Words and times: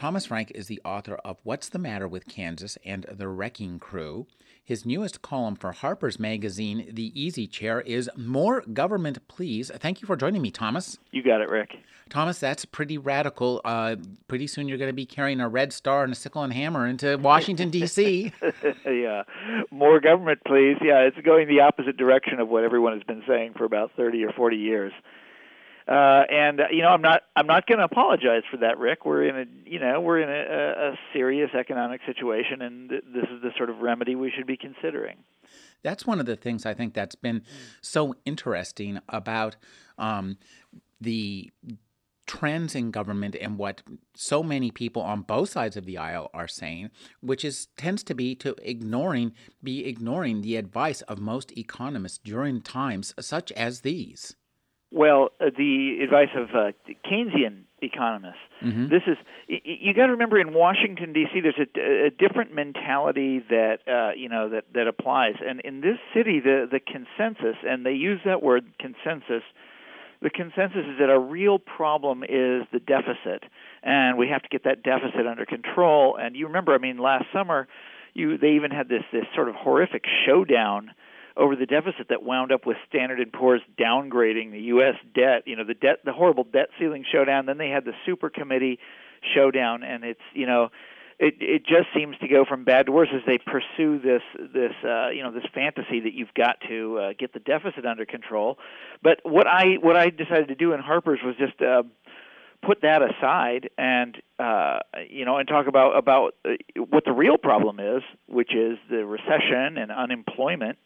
Thomas 0.00 0.24
Frank 0.24 0.50
is 0.54 0.66
the 0.66 0.80
author 0.82 1.16
of 1.26 1.36
What's 1.42 1.68
the 1.68 1.78
Matter 1.78 2.08
with 2.08 2.26
Kansas 2.26 2.78
and 2.86 3.04
the 3.12 3.28
Wrecking 3.28 3.78
Crew. 3.78 4.26
His 4.64 4.86
newest 4.86 5.20
column 5.20 5.56
for 5.56 5.72
Harper's 5.72 6.18
Magazine, 6.18 6.88
The 6.90 7.12
Easy 7.14 7.46
Chair, 7.46 7.82
is 7.82 8.08
More 8.16 8.62
Government 8.62 9.18
Please. 9.28 9.70
Thank 9.74 10.00
you 10.00 10.06
for 10.06 10.16
joining 10.16 10.40
me, 10.40 10.50
Thomas. 10.50 10.96
You 11.10 11.22
got 11.22 11.42
it, 11.42 11.50
Rick. 11.50 11.76
Thomas, 12.08 12.38
that's 12.38 12.64
pretty 12.64 12.96
radical. 12.96 13.60
Uh, 13.62 13.96
pretty 14.26 14.46
soon 14.46 14.68
you're 14.68 14.78
going 14.78 14.88
to 14.88 14.94
be 14.94 15.04
carrying 15.04 15.38
a 15.38 15.50
red 15.50 15.70
star 15.70 16.02
and 16.02 16.14
a 16.14 16.16
sickle 16.16 16.42
and 16.44 16.54
hammer 16.54 16.86
into 16.86 17.18
Washington, 17.18 17.68
D.C. 17.68 18.32
yeah. 18.86 19.24
More 19.70 20.00
government, 20.00 20.40
please. 20.46 20.78
Yeah, 20.80 21.00
it's 21.00 21.18
going 21.18 21.46
the 21.46 21.60
opposite 21.60 21.98
direction 21.98 22.40
of 22.40 22.48
what 22.48 22.64
everyone 22.64 22.94
has 22.94 23.02
been 23.02 23.22
saying 23.28 23.52
for 23.54 23.66
about 23.66 23.90
30 23.98 24.24
or 24.24 24.32
40 24.32 24.56
years. 24.56 24.92
Uh, 25.90 26.22
and 26.30 26.60
uh, 26.60 26.64
you 26.70 26.82
know, 26.82 26.90
I'm 26.90 27.02
not 27.02 27.22
I'm 27.34 27.48
not 27.48 27.66
going 27.66 27.78
to 27.78 27.84
apologize 27.84 28.42
for 28.48 28.58
that, 28.58 28.78
Rick. 28.78 29.04
We're 29.04 29.24
in 29.24 29.36
a 29.36 29.68
you 29.68 29.80
know 29.80 30.00
we're 30.00 30.20
in 30.20 30.28
a, 30.28 30.92
a 30.92 30.98
serious 31.12 31.50
economic 31.52 32.00
situation, 32.06 32.62
and 32.62 32.88
th- 32.90 33.02
this 33.12 33.24
is 33.24 33.42
the 33.42 33.50
sort 33.56 33.70
of 33.70 33.78
remedy 33.78 34.14
we 34.14 34.30
should 34.30 34.46
be 34.46 34.56
considering. 34.56 35.16
That's 35.82 36.06
one 36.06 36.20
of 36.20 36.26
the 36.26 36.36
things 36.36 36.64
I 36.64 36.74
think 36.74 36.94
that's 36.94 37.16
been 37.16 37.42
so 37.80 38.14
interesting 38.24 39.00
about 39.08 39.56
um, 39.98 40.38
the 41.00 41.50
trends 42.30 42.76
in 42.76 42.92
government 42.92 43.34
and 43.40 43.58
what 43.58 43.82
so 44.14 44.44
many 44.44 44.70
people 44.70 45.02
on 45.02 45.22
both 45.22 45.48
sides 45.48 45.76
of 45.76 45.86
the 45.86 45.98
aisle 45.98 46.30
are 46.32 46.46
saying, 46.46 46.90
which 47.20 47.44
is 47.44 47.66
tends 47.76 48.04
to 48.04 48.14
be 48.14 48.36
to 48.36 48.54
ignoring 48.62 49.32
be 49.60 49.84
ignoring 49.86 50.42
the 50.42 50.54
advice 50.54 51.00
of 51.02 51.18
most 51.18 51.50
economists 51.58 52.18
during 52.18 52.60
times 52.60 53.12
such 53.18 53.50
as 53.52 53.80
these. 53.80 54.36
Well, 54.92 55.30
uh, 55.40 55.50
the 55.56 55.98
advice 56.02 56.30
of 56.34 56.50
uh, 56.50 56.72
Keynesian 57.04 57.62
economists. 57.80 58.40
Mm-hmm. 58.62 58.88
This 58.88 59.02
is 59.06 59.16
you, 59.46 59.58
you 59.64 59.94
got 59.94 60.06
to 60.06 60.12
remember 60.12 60.38
in 60.38 60.52
Washington 60.52 61.12
D.C. 61.12 61.40
There's 61.40 61.54
a, 61.58 62.06
a 62.06 62.10
different 62.10 62.54
mentality 62.54 63.42
that 63.48 63.78
uh, 63.86 64.14
you 64.16 64.28
know 64.28 64.48
that 64.50 64.64
that 64.74 64.86
applies, 64.88 65.34
and 65.46 65.60
in 65.60 65.80
this 65.80 65.98
city, 66.14 66.40
the 66.40 66.68
the 66.70 66.80
consensus, 66.80 67.56
and 67.66 67.86
they 67.86 67.92
use 67.92 68.20
that 68.24 68.42
word 68.42 68.66
consensus. 68.78 69.42
The 70.22 70.30
consensus 70.30 70.84
is 70.86 70.98
that 70.98 71.08
a 71.08 71.18
real 71.18 71.58
problem 71.58 72.22
is 72.24 72.66
the 72.72 72.80
deficit, 72.84 73.44
and 73.82 74.18
we 74.18 74.28
have 74.28 74.42
to 74.42 74.48
get 74.48 74.64
that 74.64 74.82
deficit 74.82 75.26
under 75.26 75.46
control. 75.46 76.18
And 76.20 76.36
you 76.36 76.46
remember, 76.46 76.74
I 76.74 76.78
mean, 76.78 76.98
last 76.98 77.24
summer, 77.32 77.68
you 78.12 78.36
they 78.36 78.50
even 78.50 78.70
had 78.70 78.88
this 78.88 79.04
this 79.12 79.24
sort 79.34 79.48
of 79.48 79.54
horrific 79.54 80.04
showdown 80.26 80.90
over 81.36 81.56
the 81.56 81.66
deficit 81.66 82.08
that 82.08 82.22
wound 82.22 82.52
up 82.52 82.66
with 82.66 82.76
Standard 82.88 83.20
and 83.20 83.32
Poor's 83.32 83.62
downgrading 83.78 84.52
the 84.52 84.60
U.S. 84.74 84.94
debt. 85.14 85.42
You 85.46 85.56
know, 85.56 85.64
the 85.64 85.74
debt, 85.74 86.00
the 86.04 86.12
horrible 86.12 86.44
debt 86.44 86.68
ceiling 86.78 87.04
showdown. 87.10 87.46
Then 87.46 87.58
they 87.58 87.68
had 87.68 87.84
the 87.84 87.92
super 88.06 88.30
committee 88.30 88.78
showdown, 89.34 89.82
and 89.82 90.04
it's 90.04 90.20
you 90.34 90.46
know, 90.46 90.70
it 91.18 91.34
it 91.40 91.62
just 91.66 91.88
seems 91.94 92.16
to 92.18 92.28
go 92.28 92.44
from 92.44 92.64
bad 92.64 92.86
to 92.86 92.92
worse 92.92 93.10
as 93.14 93.22
they 93.26 93.38
pursue 93.38 93.98
this 93.98 94.22
this 94.38 94.72
uh, 94.84 95.10
you 95.10 95.22
know 95.22 95.32
this 95.32 95.44
fantasy 95.54 96.00
that 96.00 96.14
you've 96.14 96.34
got 96.34 96.56
to 96.68 96.98
uh, 96.98 97.12
get 97.18 97.32
the 97.32 97.40
deficit 97.40 97.86
under 97.86 98.06
control. 98.06 98.58
But 99.02 99.20
what 99.22 99.46
I 99.46 99.74
what 99.80 99.96
I 99.96 100.10
decided 100.10 100.48
to 100.48 100.54
do 100.54 100.72
in 100.72 100.80
Harper's 100.80 101.20
was 101.24 101.36
just. 101.36 101.60
Uh, 101.60 101.82
put 102.62 102.82
that 102.82 103.00
aside 103.00 103.70
and 103.78 104.20
uh, 104.38 104.80
you 105.08 105.24
know 105.24 105.38
and 105.38 105.48
talk 105.48 105.66
about 105.66 105.96
about 105.96 106.34
uh, 106.44 106.50
what 106.90 107.06
the 107.06 107.12
real 107.12 107.38
problem 107.38 107.80
is, 107.80 108.02
which 108.26 108.54
is 108.54 108.76
the 108.90 109.02
recession 109.06 109.78
and 109.78 109.90
unemployment 109.90 110.76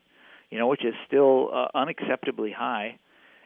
you 0.55 0.61
know, 0.61 0.69
which 0.69 0.85
is 0.85 0.95
still 1.05 1.51
uh, 1.53 1.67
unacceptably 1.75 2.55
high, 2.55 2.97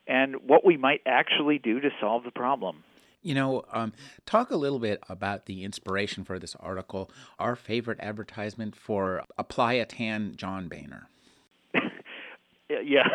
and 0.07 0.47
what 0.47 0.63
we 0.63 0.77
might 0.77 1.01
actually 1.07 1.59
do 1.59 1.81
to 1.81 1.89
solve 2.03 2.23
the 2.23 2.31
problem. 2.31 2.85
You 3.23 3.35
know, 3.35 3.65
um, 3.73 3.95
talk 4.27 4.51
a 4.51 4.57
little 4.57 4.79
bit 4.79 5.03
about 5.09 5.47
the 5.47 5.65
inspiration 5.65 6.23
for 6.23 6.39
this 6.39 6.55
article. 6.61 7.11
Our 7.39 7.57
favorite 7.57 7.99
advertisement 8.03 8.77
for 8.77 9.25
Apply 9.39 9.73
a 9.73 9.87
Tan 9.87 10.35
John 10.37 10.69
Boehner. 10.69 11.09
yeah. 12.69 13.09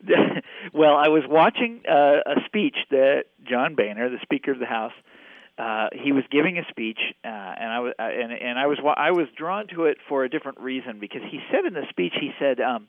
well, 0.72 0.96
I 0.96 1.08
was 1.08 1.24
watching 1.28 1.82
uh, 1.86 2.20
a 2.24 2.40
speech 2.46 2.76
that 2.90 3.24
John 3.46 3.74
Boehner, 3.74 4.08
the 4.08 4.20
Speaker 4.22 4.52
of 4.52 4.58
the 4.58 4.64
House, 4.64 4.94
uh, 5.58 5.88
he 5.92 6.12
was 6.12 6.24
giving 6.30 6.56
a 6.56 6.62
speech, 6.70 6.98
uh, 7.24 7.28
and 7.28 7.70
I 7.70 7.80
was 7.80 7.92
uh, 7.98 8.04
and 8.04 8.32
and 8.32 8.58
I 8.58 8.66
was 8.68 8.78
I 8.96 9.10
was 9.10 9.26
drawn 9.36 9.66
to 9.74 9.84
it 9.84 9.98
for 10.08 10.24
a 10.24 10.30
different 10.30 10.60
reason 10.60 10.98
because 10.98 11.20
he 11.28 11.40
said 11.50 11.66
in 11.66 11.74
the 11.74 11.84
speech 11.90 12.14
he 12.18 12.30
said 12.38 12.60
um, 12.60 12.88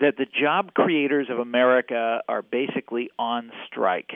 that 0.00 0.16
the 0.16 0.26
job 0.26 0.74
creators 0.74 1.28
of 1.30 1.38
America 1.38 2.22
are 2.28 2.42
basically 2.42 3.10
on 3.18 3.50
strike, 3.66 4.12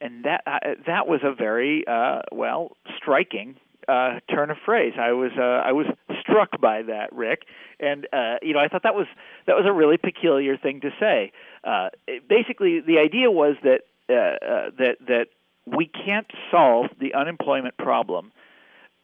and 0.00 0.24
that 0.24 0.42
uh, 0.46 0.58
that 0.86 1.06
was 1.06 1.20
a 1.22 1.32
very 1.32 1.84
uh, 1.86 2.22
well 2.32 2.76
striking 2.96 3.56
uh, 3.88 4.20
turn 4.30 4.50
of 4.50 4.56
phrase. 4.64 4.94
I 4.98 5.12
was 5.12 5.32
uh, 5.36 5.42
I 5.42 5.72
was 5.72 5.86
struck 6.20 6.60
by 6.60 6.82
that, 6.82 7.12
Rick, 7.12 7.42
and 7.80 8.06
uh, 8.12 8.36
you 8.42 8.54
know 8.54 8.60
I 8.60 8.68
thought 8.68 8.82
that 8.84 8.94
was 8.94 9.06
that 9.46 9.56
was 9.56 9.66
a 9.66 9.72
really 9.72 9.96
peculiar 9.96 10.56
thing 10.56 10.80
to 10.80 10.90
say. 10.98 11.32
Uh, 11.62 11.90
it, 12.06 12.28
basically, 12.28 12.80
the 12.80 12.98
idea 12.98 13.30
was 13.30 13.56
that 13.62 13.82
uh, 14.08 14.14
uh, 14.14 14.70
that 14.78 14.96
that 15.06 15.26
we 15.66 15.86
can't 15.86 16.30
solve 16.50 16.86
the 17.00 17.14
unemployment 17.14 17.76
problem 17.76 18.32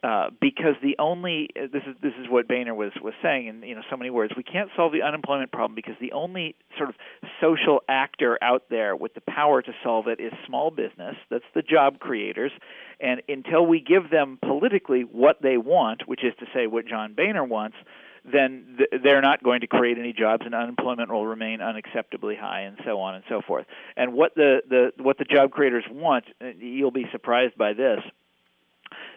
uh, 0.03 0.31
because 0.39 0.75
the 0.81 0.95
only 0.97 1.49
uh, 1.55 1.67
this 1.71 1.83
is 1.87 1.95
this 2.01 2.13
is 2.19 2.27
what 2.27 2.47
Boehner 2.47 2.73
was 2.73 2.91
was 3.03 3.13
saying 3.21 3.47
in 3.47 3.61
you 3.61 3.75
know 3.75 3.81
so 3.89 3.97
many 3.97 4.09
words. 4.09 4.33
We 4.35 4.43
can't 4.43 4.69
solve 4.75 4.93
the 4.93 5.03
unemployment 5.03 5.51
problem 5.51 5.75
because 5.75 5.93
the 6.01 6.11
only 6.13 6.55
sort 6.75 6.89
of 6.89 6.95
social 7.39 7.83
actor 7.87 8.39
out 8.41 8.63
there 8.69 8.95
with 8.95 9.13
the 9.13 9.21
power 9.21 9.61
to 9.61 9.71
solve 9.83 10.07
it 10.07 10.19
is 10.19 10.33
small 10.47 10.71
business. 10.71 11.15
That's 11.29 11.45
the 11.53 11.61
job 11.61 11.99
creators, 11.99 12.51
and 12.99 13.21
until 13.29 13.65
we 13.65 13.79
give 13.79 14.09
them 14.09 14.39
politically 14.41 15.01
what 15.01 15.41
they 15.41 15.57
want, 15.57 16.07
which 16.07 16.23
is 16.23 16.33
to 16.39 16.47
say 16.53 16.65
what 16.65 16.87
John 16.87 17.13
Boehner 17.13 17.43
wants, 17.43 17.77
then 18.23 18.77
th- 18.77 19.03
they're 19.03 19.21
not 19.21 19.43
going 19.43 19.61
to 19.61 19.67
create 19.67 19.99
any 19.99 20.13
jobs, 20.13 20.43
and 20.45 20.55
unemployment 20.55 21.11
will 21.11 21.27
remain 21.27 21.59
unacceptably 21.59 22.39
high, 22.39 22.61
and 22.61 22.77
so 22.85 22.99
on 23.01 23.15
and 23.15 23.23
so 23.29 23.41
forth. 23.45 23.65
And 23.95 24.13
what 24.13 24.33
the 24.33 24.61
the 24.67 25.03
what 25.03 25.19
the 25.19 25.25
job 25.25 25.51
creators 25.51 25.85
want, 25.91 26.25
uh, 26.41 26.47
you'll 26.57 26.89
be 26.89 27.05
surprised 27.11 27.55
by 27.55 27.73
this. 27.73 27.99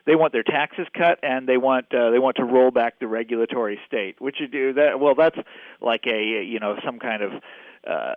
They 0.06 0.16
want 0.16 0.32
their 0.32 0.42
taxes 0.42 0.86
cut, 0.96 1.18
and 1.22 1.48
they 1.48 1.56
want 1.56 1.86
uh, 1.94 2.10
they 2.10 2.18
want 2.18 2.36
to 2.36 2.44
roll 2.44 2.70
back 2.70 2.98
the 2.98 3.06
regulatory 3.06 3.78
state. 3.86 4.20
Which 4.20 4.36
you 4.38 4.48
do 4.48 4.74
that? 4.74 5.00
Well, 5.00 5.14
that's 5.14 5.38
like 5.80 6.06
a 6.06 6.42
you 6.44 6.60
know 6.60 6.76
some 6.84 6.98
kind 6.98 7.22
of 7.22 7.32
uh, 7.88 8.14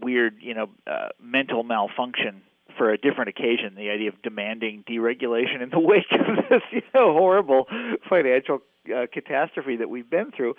weird 0.00 0.36
you 0.40 0.54
know 0.54 0.68
uh, 0.86 1.08
mental 1.20 1.64
malfunction 1.64 2.42
for 2.76 2.92
a 2.92 2.98
different 2.98 3.28
occasion, 3.28 3.74
the 3.74 3.90
idea 3.90 4.08
of 4.08 4.20
demanding 4.22 4.84
deregulation 4.88 5.62
in 5.62 5.70
the 5.70 5.80
wake 5.80 6.12
of 6.12 6.48
this 6.48 6.62
you 6.70 6.82
know, 6.94 7.12
horrible 7.12 7.66
financial 8.08 8.60
uh, 8.94 9.06
catastrophe 9.12 9.76
that 9.76 9.88
we've 9.88 10.08
been 10.08 10.30
through. 10.30 10.54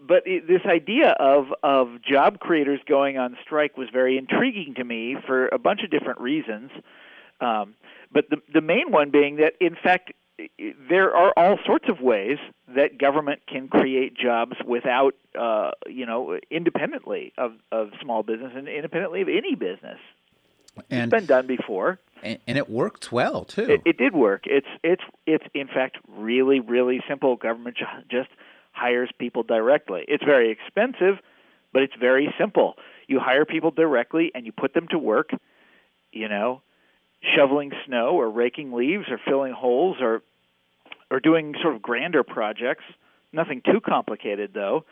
But 0.00 0.22
it, 0.26 0.46
this 0.46 0.62
idea 0.64 1.10
of 1.18 1.46
of 1.62 2.00
job 2.02 2.38
creators 2.38 2.80
going 2.88 3.18
on 3.18 3.36
strike 3.42 3.76
was 3.76 3.88
very 3.92 4.16
intriguing 4.16 4.74
to 4.76 4.84
me 4.84 5.16
for 5.26 5.48
a 5.48 5.58
bunch 5.58 5.80
of 5.82 5.90
different 5.90 6.20
reasons. 6.20 6.70
Um, 7.40 7.74
but 8.12 8.30
the 8.30 8.38
the 8.52 8.60
main 8.60 8.90
one 8.90 9.10
being 9.10 9.36
that 9.36 9.54
in 9.60 9.76
fact 9.82 10.12
there 10.88 11.14
are 11.14 11.32
all 11.36 11.58
sorts 11.66 11.86
of 11.88 12.00
ways 12.00 12.38
that 12.74 12.98
government 12.98 13.40
can 13.48 13.68
create 13.68 14.16
jobs 14.16 14.56
without, 14.64 15.14
uh, 15.38 15.72
you 15.88 16.06
know, 16.06 16.38
independently 16.50 17.32
of, 17.36 17.52
of 17.72 17.90
small 18.00 18.22
business 18.22 18.52
and 18.54 18.68
independently 18.68 19.22
of 19.22 19.28
any 19.28 19.54
business. 19.54 19.98
And, 20.90 21.12
it's 21.12 21.20
been 21.20 21.26
done 21.26 21.48
before, 21.48 21.98
and, 22.22 22.38
and 22.46 22.56
it 22.56 22.70
worked 22.70 23.10
well 23.10 23.44
too. 23.44 23.68
It, 23.68 23.82
it, 23.84 23.98
did 23.98 24.14
work. 24.14 24.42
It's 24.44 24.68
it's 24.84 25.02
it's 25.26 25.42
in 25.52 25.66
fact 25.66 25.96
really 26.06 26.60
really 26.60 27.00
simple. 27.08 27.34
Government 27.34 27.76
just 28.08 28.28
hires 28.70 29.10
people 29.18 29.42
directly. 29.42 30.04
It's 30.06 30.22
very 30.22 30.52
expensive, 30.52 31.18
but 31.72 31.82
it's 31.82 31.96
very 31.98 32.32
simple. 32.38 32.74
You 33.08 33.18
hire 33.18 33.44
people 33.44 33.72
directly 33.72 34.30
and 34.36 34.46
you 34.46 34.52
put 34.52 34.72
them 34.72 34.86
to 34.90 34.98
work. 35.00 35.30
You 36.12 36.28
know, 36.28 36.62
shoveling 37.36 37.72
snow 37.86 38.10
or 38.10 38.30
raking 38.30 38.72
leaves 38.72 39.06
or 39.10 39.20
filling 39.26 39.52
holes 39.52 39.96
or 40.00 40.22
or 41.10 41.20
doing 41.20 41.54
sort 41.62 41.74
of 41.74 41.82
grander 41.82 42.22
projects. 42.22 42.84
Nothing 43.32 43.62
too 43.64 43.80
complicated 43.80 44.52
though. 44.54 44.84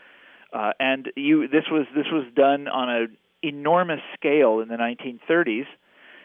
Uh, 0.52 0.72
and 0.78 1.10
you 1.16 1.48
this 1.48 1.64
was 1.70 1.86
this 1.94 2.06
was 2.10 2.24
done 2.34 2.68
on 2.68 2.88
an 2.88 3.16
enormous 3.42 4.00
scale 4.14 4.60
in 4.60 4.68
the 4.68 4.76
1930s, 4.76 5.66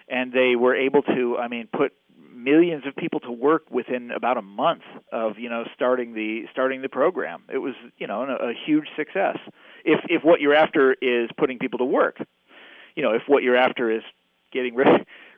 and 0.07 0.31
they 0.31 0.55
were 0.55 0.75
able 0.75 1.01
to 1.03 1.37
I 1.37 1.47
mean 1.47 1.67
put 1.75 1.93
millions 2.33 2.83
of 2.87 2.95
people 2.95 3.19
to 3.19 3.31
work 3.31 3.69
within 3.69 4.09
about 4.11 4.37
a 4.37 4.41
month 4.41 4.83
of 5.11 5.37
you 5.37 5.49
know 5.49 5.65
starting 5.75 6.13
the 6.13 6.45
starting 6.51 6.81
the 6.81 6.89
program. 6.89 7.43
It 7.51 7.59
was 7.59 7.73
you 7.97 8.07
know 8.07 8.23
a, 8.23 8.49
a 8.49 8.53
huge 8.53 8.87
success. 8.95 9.37
if 9.83 9.99
if 10.09 10.23
what 10.23 10.41
you're 10.41 10.55
after 10.55 10.93
is 10.93 11.29
putting 11.37 11.59
people 11.59 11.79
to 11.79 11.85
work, 11.85 12.17
you 12.95 13.03
know, 13.03 13.13
if 13.13 13.23
what 13.27 13.43
you're 13.43 13.57
after 13.57 13.91
is 13.91 14.03
getting 14.51 14.75
rid 14.75 14.87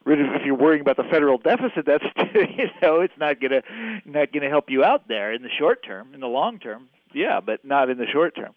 if 0.06 0.46
you're 0.46 0.56
worrying 0.56 0.82
about 0.82 0.98
the 0.98 1.04
federal 1.04 1.38
deficit, 1.38 1.86
that's 1.86 2.04
you 2.36 2.68
know, 2.82 3.02
it's 3.02 3.18
not 3.18 3.40
gonna 3.40 3.62
not 4.06 4.32
gonna 4.32 4.50
help 4.50 4.70
you 4.70 4.84
out 4.84 5.08
there 5.08 5.34
in 5.34 5.42
the 5.42 5.50
short 5.50 5.86
term. 5.86 6.14
In 6.14 6.20
the 6.20 6.28
long 6.28 6.60
term, 6.60 6.90
yeah, 7.14 7.40
but 7.40 7.64
not 7.64 7.90
in 7.90 7.98
the 7.98 8.08
short 8.12 8.36
term. 8.36 8.54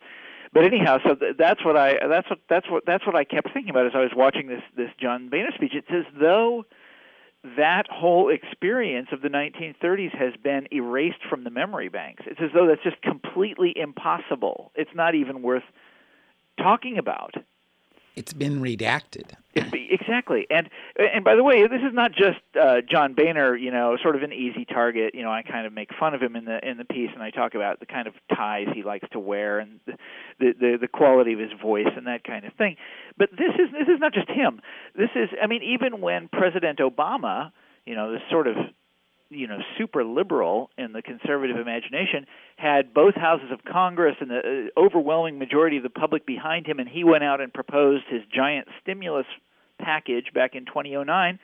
But 0.53 0.65
anyhow, 0.65 0.99
so 1.07 1.15
th- 1.15 1.37
that's 1.39 1.65
what 1.65 1.77
I 1.77 1.99
that's 2.09 2.29
what 2.31 2.39
that's 2.49 2.71
what 2.71 2.85
that's 2.87 3.07
what 3.07 3.15
I 3.15 3.25
kept 3.25 3.53
thinking 3.53 3.71
about 3.71 3.87
as 3.87 3.93
I 3.95 4.01
was 4.01 4.13
watching 4.15 4.47
this 4.47 4.63
this 4.77 4.91
John 5.01 5.29
Boehner 5.29 5.53
speech. 5.55 5.73
It's 5.75 5.91
as 5.91 6.05
though 6.19 6.65
that 7.57 7.87
whole 7.91 8.29
experience 8.29 9.09
of 9.13 9.23
the 9.23 9.29
1930s 9.29 10.17
has 10.17 10.33
been 10.43 10.67
erased 10.73 11.23
from 11.29 11.45
the 11.45 11.51
memory 11.51 11.89
banks. 11.89 12.25
It's 12.27 12.41
as 12.41 12.51
though 12.53 12.67
that's 12.67 12.83
just 12.83 13.01
completely 13.03 13.73
impossible. 13.77 14.73
It's 14.75 14.91
not 14.95 15.15
even 15.15 15.43
worth 15.43 15.63
talking 16.59 16.99
about. 16.99 17.35
It's 18.17 18.33
been 18.33 18.61
redacted. 18.61 19.33
exactly, 19.55 20.47
and 20.51 20.71
and 20.97 21.23
by 21.23 21.37
the 21.37 21.45
way, 21.45 21.67
this 21.67 21.83
is 21.87 21.93
not 21.93 22.13
just 22.13 22.41
uh, 22.59 22.81
John 22.91 23.15
Boehner. 23.15 23.55
You 23.57 23.71
know, 23.71 23.97
sort 24.03 24.17
of 24.17 24.23
an 24.23 24.33
easy 24.33 24.65
target. 24.65 25.15
You 25.15 25.23
know, 25.23 25.31
I 25.31 25.43
kind 25.43 25.67
of 25.67 25.73
make 25.73 25.91
fun 25.99 26.15
of 26.15 26.23
him 26.23 26.35
in 26.35 26.47
the 26.47 26.67
in 26.67 26.79
the 26.79 26.85
piece, 26.85 27.11
and 27.13 27.23
I 27.23 27.31
talk 27.31 27.55
about 27.55 27.79
the 27.79 27.87
kind 27.87 28.09
of 28.09 28.15
ties 28.35 28.69
he 28.75 28.83
likes 28.83 29.07
to 29.13 29.19
wear 29.19 29.59
and 29.59 29.81
the 29.87 29.93
the 30.39 30.53
the, 30.59 30.79
the 30.83 30.89
quality 30.89 31.35
of 31.35 31.39
his 31.39 31.53
voice 31.61 31.89
and 31.95 32.07
that 32.07 32.25
kind 32.25 32.45
of 32.47 32.55
thing. 32.55 32.77
But 33.19 33.31
this 33.33 33.55
is 33.55 33.71
this 33.73 33.89
is 33.89 34.01
not 34.01 34.15
just 34.15 34.31
him. 34.31 34.61
This 34.95 35.11
is, 35.15 35.29
I 35.43 35.47
mean, 35.47 35.63
even 35.63 36.01
when 36.01 36.29
President 36.29 36.79
Obama, 36.79 37.53
you 37.85 37.95
know, 37.95 38.13
this 38.13 38.23
sort 38.31 38.47
of 38.47 38.57
you 39.31 39.47
know 39.47 39.59
super 39.79 40.05
liberal 40.05 40.71
in 40.79 40.93
the 40.93 41.03
conservative 41.03 41.57
imagination 41.57 42.27
had 42.57 42.95
both 42.95 43.15
houses 43.15 43.51
of 43.53 43.65
congress 43.65 44.17
and 44.21 44.31
the 44.31 44.71
uh, 44.77 44.81
overwhelming 44.81 45.39
majority 45.39 45.77
of 45.77 45.83
the 45.83 45.91
public 45.91 46.27
behind 46.27 46.67
him 46.67 46.79
and 46.79 46.89
he 46.89 47.05
went 47.05 47.25
out 47.25 47.41
and 47.41 47.53
proposed 47.53 48.05
his 48.09 48.23
giant 48.35 48.69
stimulus 48.83 49.27
package 49.79 50.33
back 50.35 50.55
in 50.55 50.65
2009 50.65 51.39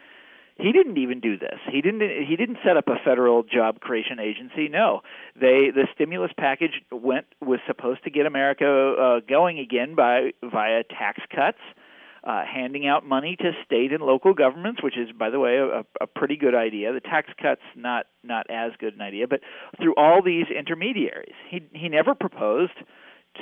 he 0.57 0.71
didn't 0.71 0.99
even 0.99 1.21
do 1.21 1.39
this. 1.39 1.59
He 1.71 1.81
didn't 1.81 2.03
he 2.29 2.37
didn't 2.37 2.59
set 2.65 2.77
up 2.77 2.87
a 2.87 2.97
federal 3.05 3.43
job 3.43 3.81
creation 3.81 4.21
agency 4.21 4.69
no. 4.69 5.01
They 5.35 5.71
the 5.75 5.89
stimulus 5.95 6.31
package 6.37 6.83
went 6.91 7.27
was 7.41 7.59
supposed 7.67 8.05
to 8.05 8.11
get 8.11 8.27
america 8.27 8.95
uh, 9.01 9.21
going 9.27 9.59
again 9.59 9.95
by 9.95 10.33
via 10.43 10.85
tax 10.85 11.21
cuts. 11.35 11.59
uh, 11.69 11.82
handing 12.25 12.87
out 12.87 13.05
money 13.05 13.37
to 13.37 13.53
state 13.65 13.93
and 13.93 14.03
local 14.03 14.35
governments, 14.35 14.83
which 14.83 14.97
is, 14.97 15.09
by 15.17 15.31
the 15.31 15.41
way, 15.41 15.57
a, 15.57 15.85
a 16.01 16.07
pretty 16.07 16.37
good 16.37 16.55
idea. 16.55 16.93
The 16.93 17.01
tax 17.01 17.29
cuts 17.41 17.63
not 17.77 18.07
not 18.23 18.47
as 18.51 18.73
good 18.79 18.95
an 18.95 19.01
idea, 19.01 19.27
but 19.27 19.41
through 19.81 19.95
all 19.97 20.23
these 20.23 20.47
intermediaries, 20.57 21.35
he 21.51 21.63
he 21.73 21.89
never 21.89 22.15
proposed 22.15 22.73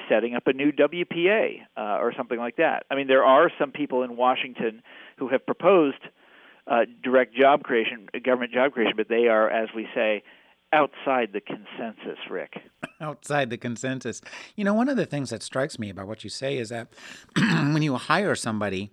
setting 0.09 0.35
up 0.35 0.47
a 0.47 0.53
new 0.53 0.73
WPA 0.73 1.63
uh, 1.77 1.99
or 2.01 2.13
something 2.17 2.39
like 2.39 2.57
that. 2.57 2.85
I 2.91 2.95
mean, 2.95 3.09
there 3.09 3.25
are 3.25 3.51
some 3.59 3.73
people 3.73 4.03
in 4.03 4.17
Washington 4.17 4.83
who 5.19 5.29
have 5.29 5.45
proposed 5.45 5.99
uh, 6.67 6.85
direct 7.03 7.35
job 7.35 7.65
creation, 7.65 8.09
government 8.25 8.53
job 8.53 8.73
creation, 8.73 8.95
but 8.97 9.09
they 9.09 9.27
are, 9.27 9.51
as 9.51 9.69
we 9.75 9.89
say, 9.95 10.23
outside 10.73 11.33
the 11.33 11.41
consensus, 11.41 12.19
Rick. 12.29 12.59
Outside 13.01 13.51
the 13.51 13.57
consensus. 13.57 14.21
You 14.57 14.65
know, 14.65 14.75
one 14.75 14.89
of 14.89 14.97
the 14.97 15.07
things 15.07 15.31
that 15.31 15.43
strikes 15.43 15.79
me 15.79 15.89
about 15.89 16.07
what 16.07 16.23
you 16.23 16.31
say 16.31 16.59
is 16.59 16.69
that 16.69 16.89
when 17.37 17.83
you 17.83 17.97
hire 17.97 18.35
somebody, 18.35 18.91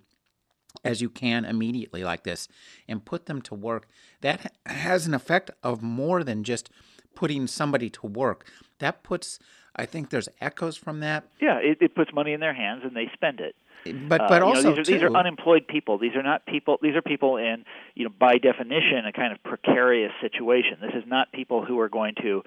as 0.82 1.02
you 1.02 1.10
can 1.10 1.44
immediately 1.44 2.04
like 2.04 2.24
this, 2.24 2.48
and 2.88 3.04
put 3.04 3.26
them 3.26 3.42
to 3.42 3.54
work, 3.54 3.86
that 4.22 4.54
has 4.64 5.06
an 5.06 5.14
effect 5.14 5.50
of 5.62 5.82
more 5.82 6.24
than 6.24 6.42
just 6.42 6.70
putting 7.14 7.46
somebody 7.46 7.90
to 7.90 8.06
work. 8.06 8.50
That 8.78 9.02
puts, 9.02 9.38
I 9.76 9.84
think 9.84 10.10
there's 10.10 10.28
echoes 10.40 10.76
from 10.76 11.00
that. 11.00 11.24
Yeah, 11.40 11.58
it, 11.58 11.78
it 11.80 11.94
puts 11.94 12.12
money 12.14 12.32
in 12.32 12.40
their 12.40 12.54
hands 12.54 12.82
and 12.84 12.96
they 12.96 13.10
spend 13.12 13.40
it. 13.40 13.56
But 13.92 14.28
but 14.28 14.42
uh, 14.42 14.46
also 14.46 14.70
know, 14.70 14.76
these, 14.76 14.88
are, 14.88 14.92
these 14.92 15.02
are 15.02 15.14
unemployed 15.14 15.66
people. 15.68 15.98
These 15.98 16.14
are 16.14 16.22
not 16.22 16.46
people. 16.46 16.78
These 16.82 16.96
are 16.96 17.02
people 17.02 17.36
in 17.36 17.64
you 17.94 18.04
know 18.04 18.10
by 18.18 18.38
definition 18.38 19.06
a 19.06 19.12
kind 19.12 19.32
of 19.32 19.42
precarious 19.42 20.12
situation. 20.20 20.78
This 20.80 20.94
is 20.94 21.04
not 21.06 21.32
people 21.32 21.64
who 21.64 21.78
are 21.80 21.88
going 21.88 22.14
to 22.22 22.42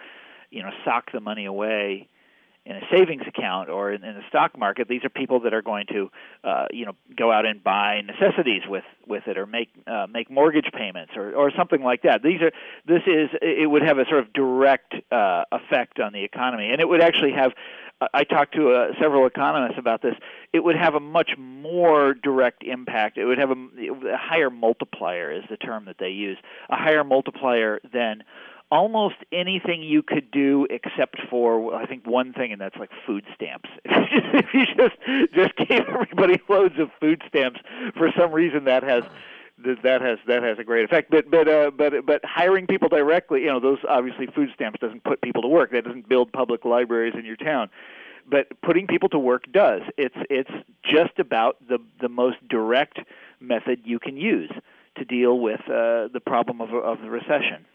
you 0.50 0.64
know 0.64 0.72
sock 0.86 1.12
the 1.12 1.20
money 1.20 1.46
away 1.46 2.08
in 2.66 2.76
a 2.76 2.82
savings 2.92 3.24
account 3.28 3.70
or 3.70 3.92
in, 3.92 4.04
in 4.04 4.16
the 4.16 4.22
stock 4.30 4.58
market. 4.58 4.88
These 4.88 5.04
are 5.04 5.10
people 5.10 5.40
that 5.42 5.54
are 5.54 5.64
going 5.64 5.88
to, 5.88 6.12
uh, 6.44 6.66
you 6.72 6.86
know, 6.86 6.96
go 7.16 7.32
out 7.32 7.46
and 7.46 7.64
buy 7.64 8.02
necessities 8.02 8.62
with 8.68 8.84
with 9.08 9.28
it, 9.28 9.38
or 9.38 9.46
make 9.48 9.70
uh, 9.88 10.06
make 10.10 10.30
mortgage 10.30 10.70
payments, 10.74 11.14
or 11.16 11.34
or 11.34 11.52
something 11.58 11.82
like 11.82 12.04
that. 12.04 12.22
These 12.22 12.42
are 12.42 12.52
this 12.86 13.02
is 13.08 13.30
it 13.42 13.70
would 13.70 13.82
have 13.82 13.98
a 13.98 14.06
sort 14.06 14.20
of 14.20 14.34
direct 14.34 14.94
uh, 15.12 15.46
effect 15.52 16.00
on 16.00 16.14
the 16.14 16.24
economy, 16.24 16.70
and 16.72 16.80
it 16.80 16.88
would 16.88 17.02
actually 17.02 17.34
have. 17.34 17.54
I 18.14 18.24
talked 18.24 18.56
to 18.56 18.72
uh, 18.72 18.88
several 19.00 19.26
economists 19.26 19.78
about 19.78 20.02
this. 20.02 20.16
It 20.54 20.64
would 20.64 20.76
have 20.76 20.96
a 20.96 21.00
much 21.00 21.32
more 21.38 22.14
direct 22.14 22.64
impact. 22.64 23.18
It 23.18 23.26
would 23.26 23.38
have 23.38 23.52
a, 23.52 23.54
a 23.54 24.18
higher 24.18 24.50
multiplier, 24.50 25.32
is 25.32 25.44
the 25.50 25.58
term 25.58 25.86
that 25.86 25.98
they 26.00 26.10
use, 26.10 26.38
a 26.70 26.76
higher 26.76 27.04
multiplier 27.04 27.80
than 27.94 28.24
almost 28.72 29.16
anything 29.34 29.84
you 29.84 30.02
could 30.02 30.32
do 30.32 30.66
except 30.70 31.18
for 31.30 31.76
I 31.76 31.86
think 31.86 32.08
one 32.08 32.34
thing, 32.34 32.52
and 32.52 32.62
that's 32.62 32.78
like 32.78 32.90
food 33.06 33.26
stamps. 33.36 33.70
if 33.86 34.54
you 34.54 34.66
just 34.66 34.96
just 35.34 35.56
gave 35.58 35.84
everybody 35.88 36.42
loads 36.50 36.80
of 36.80 36.90
food 37.00 37.22
stamps, 37.28 37.60
for 37.98 38.12
some 38.18 38.32
reason 38.32 38.64
that 38.66 38.84
has 38.84 39.04
that 39.84 40.02
has 40.02 40.20
that 40.28 40.44
has 40.44 40.60
a 40.60 40.64
great 40.64 40.86
effect. 40.86 41.12
But 41.12 41.30
but 41.30 41.48
uh, 41.48 41.72
but 41.72 42.06
but 42.06 42.24
hiring 42.24 42.68
people 42.68 42.90
directly, 42.90 43.42
you 43.42 43.48
know, 43.48 43.60
those 43.60 43.80
obviously 43.88 44.28
food 44.28 44.50
stamps 44.54 44.80
doesn't 44.80 45.04
put 45.04 45.22
people 45.22 45.42
to 45.42 45.48
work. 45.48 45.72
That 45.72 45.86
doesn't 45.86 46.08
build 46.10 46.32
public 46.32 46.66
libraries 46.66 47.14
in 47.18 47.26
your 47.26 47.38
town. 47.38 47.70
But 48.30 48.48
putting 48.62 48.88
people 48.88 49.10
to 49.10 49.20
work 49.20 49.52
does. 49.52 49.82
It's 49.98 50.16
it's 50.30 50.52
just 50.84 51.20
about 51.20 51.58
the 51.68 51.80
the 52.00 52.10
most 52.10 52.38
direct 52.48 53.00
method 53.40 53.82
you 53.86 54.00
can 54.00 54.18
use 54.18 54.52
to 54.98 55.06
deal 55.06 55.40
with 55.40 55.62
uh, 55.62 56.08
the 56.14 56.22
problem 56.26 56.62
of 56.62 56.74
of 56.74 57.02
the 57.02 57.10
recession. 57.10 57.66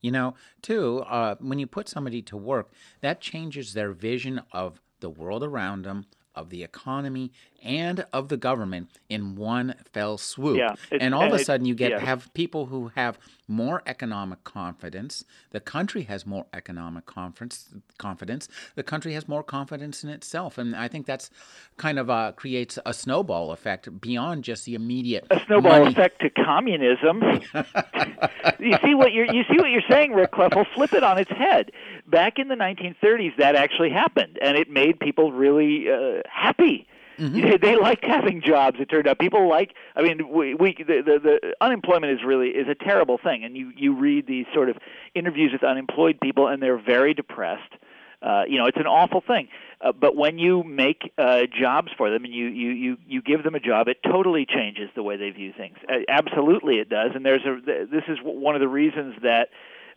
You 0.00 0.10
know, 0.10 0.34
too, 0.60 1.02
uh, 1.06 1.36
when 1.40 1.58
you 1.58 1.66
put 1.66 1.88
somebody 1.88 2.20
to 2.22 2.36
work, 2.36 2.70
that 3.00 3.20
changes 3.20 3.72
their 3.72 3.92
vision 3.92 4.42
of 4.52 4.80
the 5.00 5.08
world 5.08 5.42
around 5.42 5.84
them, 5.84 6.06
of 6.34 6.50
the 6.50 6.62
economy, 6.62 7.32
and 7.62 8.04
of 8.12 8.28
the 8.28 8.36
government 8.36 8.90
in 9.08 9.36
one 9.36 9.74
fell 9.92 10.18
swoop. 10.18 10.58
Yeah, 10.58 10.74
and 11.00 11.14
all 11.14 11.26
of 11.26 11.32
a 11.32 11.36
it, 11.36 11.46
sudden, 11.46 11.66
you 11.66 11.74
get 11.74 11.92
yeah. 11.92 12.00
have 12.00 12.32
people 12.34 12.66
who 12.66 12.88
have 12.94 13.18
more 13.48 13.82
economic 13.86 14.44
confidence. 14.44 15.24
The 15.50 15.60
country 15.60 16.02
has 16.02 16.26
more 16.26 16.46
economic 16.52 17.06
confidence. 17.06 17.68
Confidence. 17.98 18.48
The 18.74 18.82
country 18.82 19.14
has 19.14 19.28
more 19.28 19.42
confidence 19.42 20.04
in 20.04 20.10
itself, 20.10 20.58
and 20.58 20.76
I 20.76 20.88
think 20.88 21.06
that's 21.06 21.30
kind 21.76 21.98
of 21.98 22.10
uh, 22.10 22.32
creates 22.32 22.78
a 22.84 22.92
snowball 22.92 23.52
effect 23.52 24.00
beyond 24.00 24.44
just 24.44 24.64
the 24.64 24.74
immediate. 24.74 25.26
A 25.30 25.40
snowball 25.46 25.80
money. 25.80 25.92
effect 25.92 26.20
to 26.20 26.30
communism. 26.30 27.22
you 28.58 28.76
see 28.84 28.94
what 28.94 29.12
you're 29.12 29.32
you 29.32 29.42
see 29.44 29.56
what 29.56 29.70
you're 29.70 29.82
saying, 29.88 30.12
Rick 30.12 30.32
Kleffel. 30.32 30.66
Flip 30.74 30.92
it 30.92 31.02
on 31.02 31.18
its 31.18 31.30
head. 31.30 31.70
Back 32.06 32.38
in 32.38 32.48
the 32.48 32.54
1930s, 32.54 33.36
that 33.38 33.56
actually 33.56 33.90
happened, 33.90 34.38
and 34.42 34.56
it 34.56 34.70
made 34.70 35.00
people 35.00 35.32
really 35.32 35.86
uh, 35.90 36.20
happy. 36.28 36.86
Mm-hmm. 37.18 37.58
They 37.62 37.76
liked 37.76 38.04
having 38.04 38.42
jobs. 38.42 38.78
It 38.80 38.86
turned 38.86 39.06
out 39.06 39.18
people 39.20 39.48
like. 39.48 39.74
I 39.94 40.02
mean, 40.02 40.28
we, 40.28 40.54
we 40.54 40.74
the, 40.76 41.00
the 41.04 41.20
the 41.22 41.54
unemployment 41.60 42.12
is 42.12 42.24
really 42.26 42.48
is 42.48 42.66
a 42.68 42.74
terrible 42.74 43.18
thing, 43.18 43.44
and 43.44 43.56
you 43.56 43.72
you 43.76 43.94
read 43.96 44.26
these 44.26 44.46
sort 44.52 44.68
of 44.68 44.76
interviews 45.14 45.52
with 45.52 45.62
unemployed 45.62 46.18
people, 46.20 46.48
and 46.48 46.60
they're 46.60 46.78
very 46.78 47.14
depressed. 47.14 47.72
Uh, 48.20 48.44
you 48.48 48.58
know, 48.58 48.66
it's 48.66 48.78
an 48.78 48.86
awful 48.86 49.20
thing. 49.20 49.48
Uh, 49.80 49.92
but 49.92 50.16
when 50.16 50.38
you 50.38 50.62
make 50.62 51.12
uh, 51.18 51.42
jobs 51.60 51.92
for 51.96 52.10
them 52.10 52.24
and 52.24 52.32
you, 52.32 52.46
you, 52.46 52.70
you, 52.70 52.96
you 53.06 53.22
give 53.22 53.42
them 53.42 53.54
a 53.54 53.60
job, 53.60 53.86
it 53.86 53.98
totally 54.02 54.46
changes 54.46 54.88
the 54.96 55.02
way 55.02 55.18
they 55.18 55.28
view 55.28 55.52
things. 55.54 55.76
Uh, 55.86 55.98
absolutely, 56.08 56.76
it 56.76 56.88
does. 56.88 57.10
And 57.14 57.24
there's 57.24 57.44
a 57.44 57.60
this 57.84 58.04
is 58.08 58.18
one 58.22 58.54
of 58.54 58.62
the 58.62 58.68
reasons 58.68 59.14
that 59.22 59.50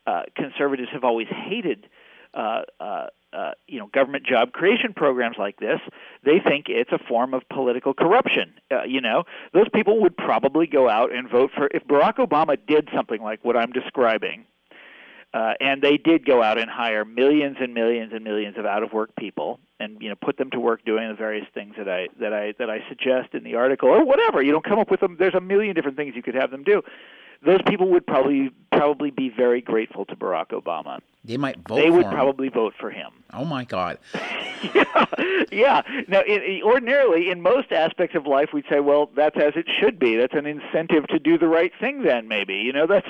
uh, 0.06 0.24
conservatives 0.36 0.90
have 0.92 1.06
always 1.06 1.28
hated. 1.30 1.88
Uh, 2.34 2.64
uh, 2.82 3.08
uh, 3.38 3.52
you 3.68 3.78
know, 3.78 3.86
government 3.94 4.26
job 4.26 4.52
creation 4.52 4.94
programs 4.96 5.36
like 5.38 5.60
this, 5.60 5.80
they 6.26 6.40
think 6.40 6.66
it's 6.70 6.92
a 6.92 6.98
form 6.98 7.36
of 7.36 7.48
political 7.50 7.94
corruption. 7.94 8.54
Uh, 8.72 8.84
you 8.84 9.00
know, 9.00 9.24
those 9.54 9.70
people 9.74 10.02
would 10.02 10.18
probably 10.18 10.66
go 10.66 10.90
out 10.90 11.14
and 11.14 11.30
vote 11.30 11.52
for 11.56 11.70
if 11.72 11.86
Barack 11.86 12.16
Obama 12.16 12.58
did 12.68 12.90
something 12.96 13.22
like 13.22 13.46
what 13.46 13.56
I'm 13.56 13.72
describing. 13.72 14.46
Uh, 15.34 15.54
and 15.60 15.84
they 15.84 15.98
did 15.98 16.26
go 16.26 16.42
out 16.42 16.58
and 16.58 16.70
hire 16.70 17.06
millions 17.06 17.58
and 17.60 17.74
millions 17.74 18.12
and 18.12 18.24
millions 18.24 18.58
of 18.58 18.66
out 18.66 18.82
of 18.82 18.92
work 18.92 19.16
people 19.18 19.60
and 19.80 20.02
you 20.02 20.10
know 20.10 20.16
put 20.16 20.38
them 20.38 20.50
to 20.50 20.60
work 20.60 20.84
doing 20.86 21.08
the 21.10 21.14
various 21.14 21.46
things 21.54 21.76
that 21.78 21.88
I 21.88 22.08
that 22.20 22.34
I 22.34 22.54
that 22.58 22.70
I 22.70 22.80
suggest 22.88 23.34
in 23.34 23.44
the 23.44 23.56
article 23.56 23.90
or 23.90 24.06
whatever 24.06 24.42
you 24.42 24.54
know 24.54 24.62
come 24.62 24.80
up 24.80 24.90
with 24.90 25.02
them 25.02 25.18
there's 25.20 25.36
a 25.36 25.42
million 25.42 25.76
different 25.76 25.98
things 25.98 26.16
you 26.16 26.24
could 26.24 26.34
have 26.34 26.50
them 26.50 26.64
do 26.64 26.82
those 27.46 27.62
people 27.68 27.90
would 27.90 28.06
probably 28.06 28.52
probably 28.72 29.12
be 29.12 29.30
very 29.30 29.62
grateful 29.62 30.06
to 30.06 30.16
Barack 30.16 30.48
Obama 30.50 31.00
They 31.24 31.38
might 31.38 31.58
vote. 31.68 31.76
they 31.78 31.88
for 31.88 31.94
would 31.94 32.06
him. 32.06 32.12
probably 32.14 32.50
vote 32.50 32.74
for 32.80 32.90
him 32.92 33.12
Oh 33.34 33.44
my 33.44 33.66
God! 33.66 33.98
yeah, 34.74 35.06
yeah. 35.52 35.82
Now, 36.08 36.22
in, 36.22 36.42
in- 36.42 36.62
ordinarily, 36.64 37.30
in 37.30 37.42
most 37.42 37.74
aspects 37.74 38.16
of 38.16 38.26
life, 38.26 38.50
we'd 38.54 38.64
say, 38.70 38.80
"Well, 38.80 39.10
that's 39.16 39.36
as 39.36 39.54
it 39.58 39.66
should 39.82 40.00
be. 40.00 40.16
That's 40.16 40.34
an 40.34 40.46
incentive 40.46 41.06
to 41.08 41.20
do 41.20 41.38
the 41.38 41.48
right 41.48 41.74
thing." 41.80 42.04
Then, 42.04 42.30
maybe, 42.30 42.56
you 42.56 42.72
know, 42.72 42.88
that's 42.88 43.08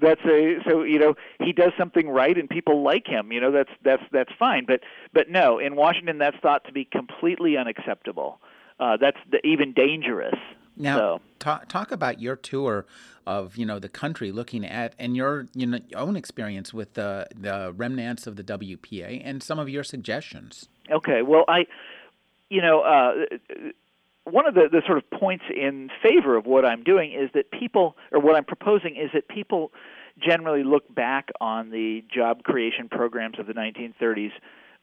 that's 0.00 0.20
a 0.24 0.58
so 0.68 0.84
you 0.84 1.00
know 1.00 1.14
he 1.40 1.52
does 1.52 1.72
something 1.76 2.08
right 2.08 2.38
and 2.38 2.48
people 2.48 2.82
like 2.84 3.08
him. 3.08 3.32
You 3.32 3.40
know 3.40 3.50
that's 3.50 3.70
that's 3.82 4.04
that's 4.12 4.30
fine. 4.38 4.66
But 4.66 4.82
but 5.12 5.28
no, 5.30 5.58
in 5.58 5.74
Washington 5.74 6.18
that's 6.18 6.36
thought 6.38 6.64
to 6.66 6.72
be 6.72 6.84
completely 6.84 7.56
unacceptable. 7.56 8.40
Uh, 8.78 8.96
that's 8.98 9.18
the, 9.32 9.44
even 9.44 9.72
dangerous. 9.72 10.38
Now, 10.76 10.96
so. 10.96 11.20
talk 11.40 11.68
talk 11.68 11.90
about 11.90 12.20
your 12.20 12.36
tour 12.36 12.86
of 13.26 13.56
you 13.56 13.66
know 13.66 13.78
the 13.78 13.88
country, 13.88 14.32
looking 14.32 14.64
at 14.64 14.94
and 14.98 15.16
your 15.16 15.46
you 15.54 15.66
know 15.66 15.78
own 15.94 16.16
experience 16.16 16.72
with 16.72 16.94
the 16.94 17.26
the 17.34 17.72
remnants 17.76 18.26
of 18.26 18.36
the 18.36 18.44
WPA 18.44 19.20
and 19.24 19.42
some 19.42 19.58
of 19.58 19.68
your 19.68 19.84
suggestions. 19.84 20.68
Okay, 20.90 21.22
well, 21.22 21.44
I, 21.48 21.66
you 22.48 22.62
know, 22.62 22.80
uh, 22.80 23.12
one 24.24 24.46
of 24.46 24.54
the, 24.54 24.68
the 24.70 24.82
sort 24.86 24.98
of 24.98 25.10
points 25.10 25.44
in 25.54 25.90
favor 26.02 26.36
of 26.36 26.46
what 26.46 26.64
I'm 26.64 26.82
doing 26.82 27.12
is 27.12 27.30
that 27.34 27.50
people, 27.50 27.96
or 28.12 28.20
what 28.20 28.36
I'm 28.36 28.44
proposing 28.44 28.96
is 28.96 29.10
that 29.14 29.28
people 29.28 29.72
generally 30.18 30.64
look 30.64 30.92
back 30.94 31.30
on 31.40 31.70
the 31.70 32.04
job 32.12 32.42
creation 32.42 32.88
programs 32.88 33.38
of 33.38 33.46
the 33.46 33.52
1930s 33.52 34.32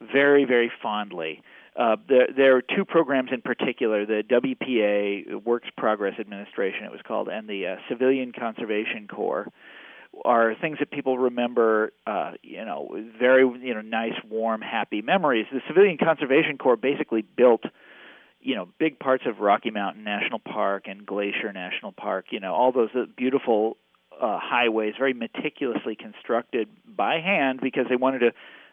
very, 0.02 0.46
very 0.46 0.72
fondly. 0.82 1.42
Uh, 1.76 1.96
there, 2.08 2.28
there 2.36 2.56
are 2.58 2.62
two 2.62 2.86
programs 2.86 3.30
in 3.32 3.42
particular: 3.42 4.06
the 4.06 4.24
WPA, 4.30 5.44
Works 5.44 5.70
Progress 5.76 6.20
Administration, 6.20 6.84
it 6.86 6.92
was 6.92 7.02
called, 7.08 7.30
and 7.30 7.48
the 7.48 7.68
uh, 7.68 7.76
Civilian 7.90 8.32
Conservation 8.32 9.08
Corps 9.08 9.48
are 10.24 10.54
things 10.60 10.78
that 10.80 10.92
people 10.92 11.18
remember, 11.18 11.92
uh, 12.06 12.34
you 12.44 12.64
know, 12.64 12.90
very 13.20 13.42
you 13.42 13.74
know 13.74 13.82
nice, 13.82 14.14
warm, 14.30 14.62
happy 14.62 15.02
memories. 15.02 15.48
The 15.52 15.62
Civilian 15.68 15.98
Conservation 15.98 16.58
Corps 16.58 16.78
basically 16.78 17.24
built, 17.24 17.64
you 18.40 18.56
know, 18.56 18.68
big 18.80 19.00
parts 19.00 19.24
of 19.26 19.40
Rocky 19.40 19.72
Mountain 19.72 20.04
National 20.04 20.40
Park 20.40 20.84
and 20.88 21.06
Glacier 21.06 21.52
National 21.52 21.92
Park. 21.92 22.28
You 22.30 22.40
know, 22.40 22.54
all 22.54 22.72
those 22.72 22.90
uh, 22.96 23.06
beautiful 23.18 23.78
uh, 24.22 24.40
highways, 24.42 24.94
very 24.98 25.14
meticulously 25.14 25.96
constructed 25.96 26.70
by 26.86 27.20
hand 27.20 27.60
because 27.62 27.88
they 27.90 27.96
wanted 27.96 28.20
to 28.20 28.32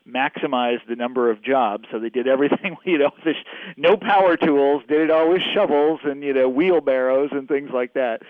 maximize 0.09 0.79
the 0.89 0.97
number 0.97 1.31
of 1.31 1.43
jobs. 1.43 1.85
So 1.91 1.99
they 1.99 2.09
did 2.09 2.27
everything, 2.27 2.77
you 2.85 2.99
know, 2.99 3.11
with 3.25 3.37
no 3.77 3.97
power 3.97 4.37
tools, 4.37 4.83
did 4.89 5.01
it 5.01 5.11
all 5.11 5.31
with 5.31 5.43
shovels 5.55 6.01
and 6.05 6.23
you 6.23 6.33
know 6.33 6.49
wheelbarrows 6.49 7.31
and 7.33 7.49
things 7.49 7.71
like 7.73 7.95
that. 7.95 8.23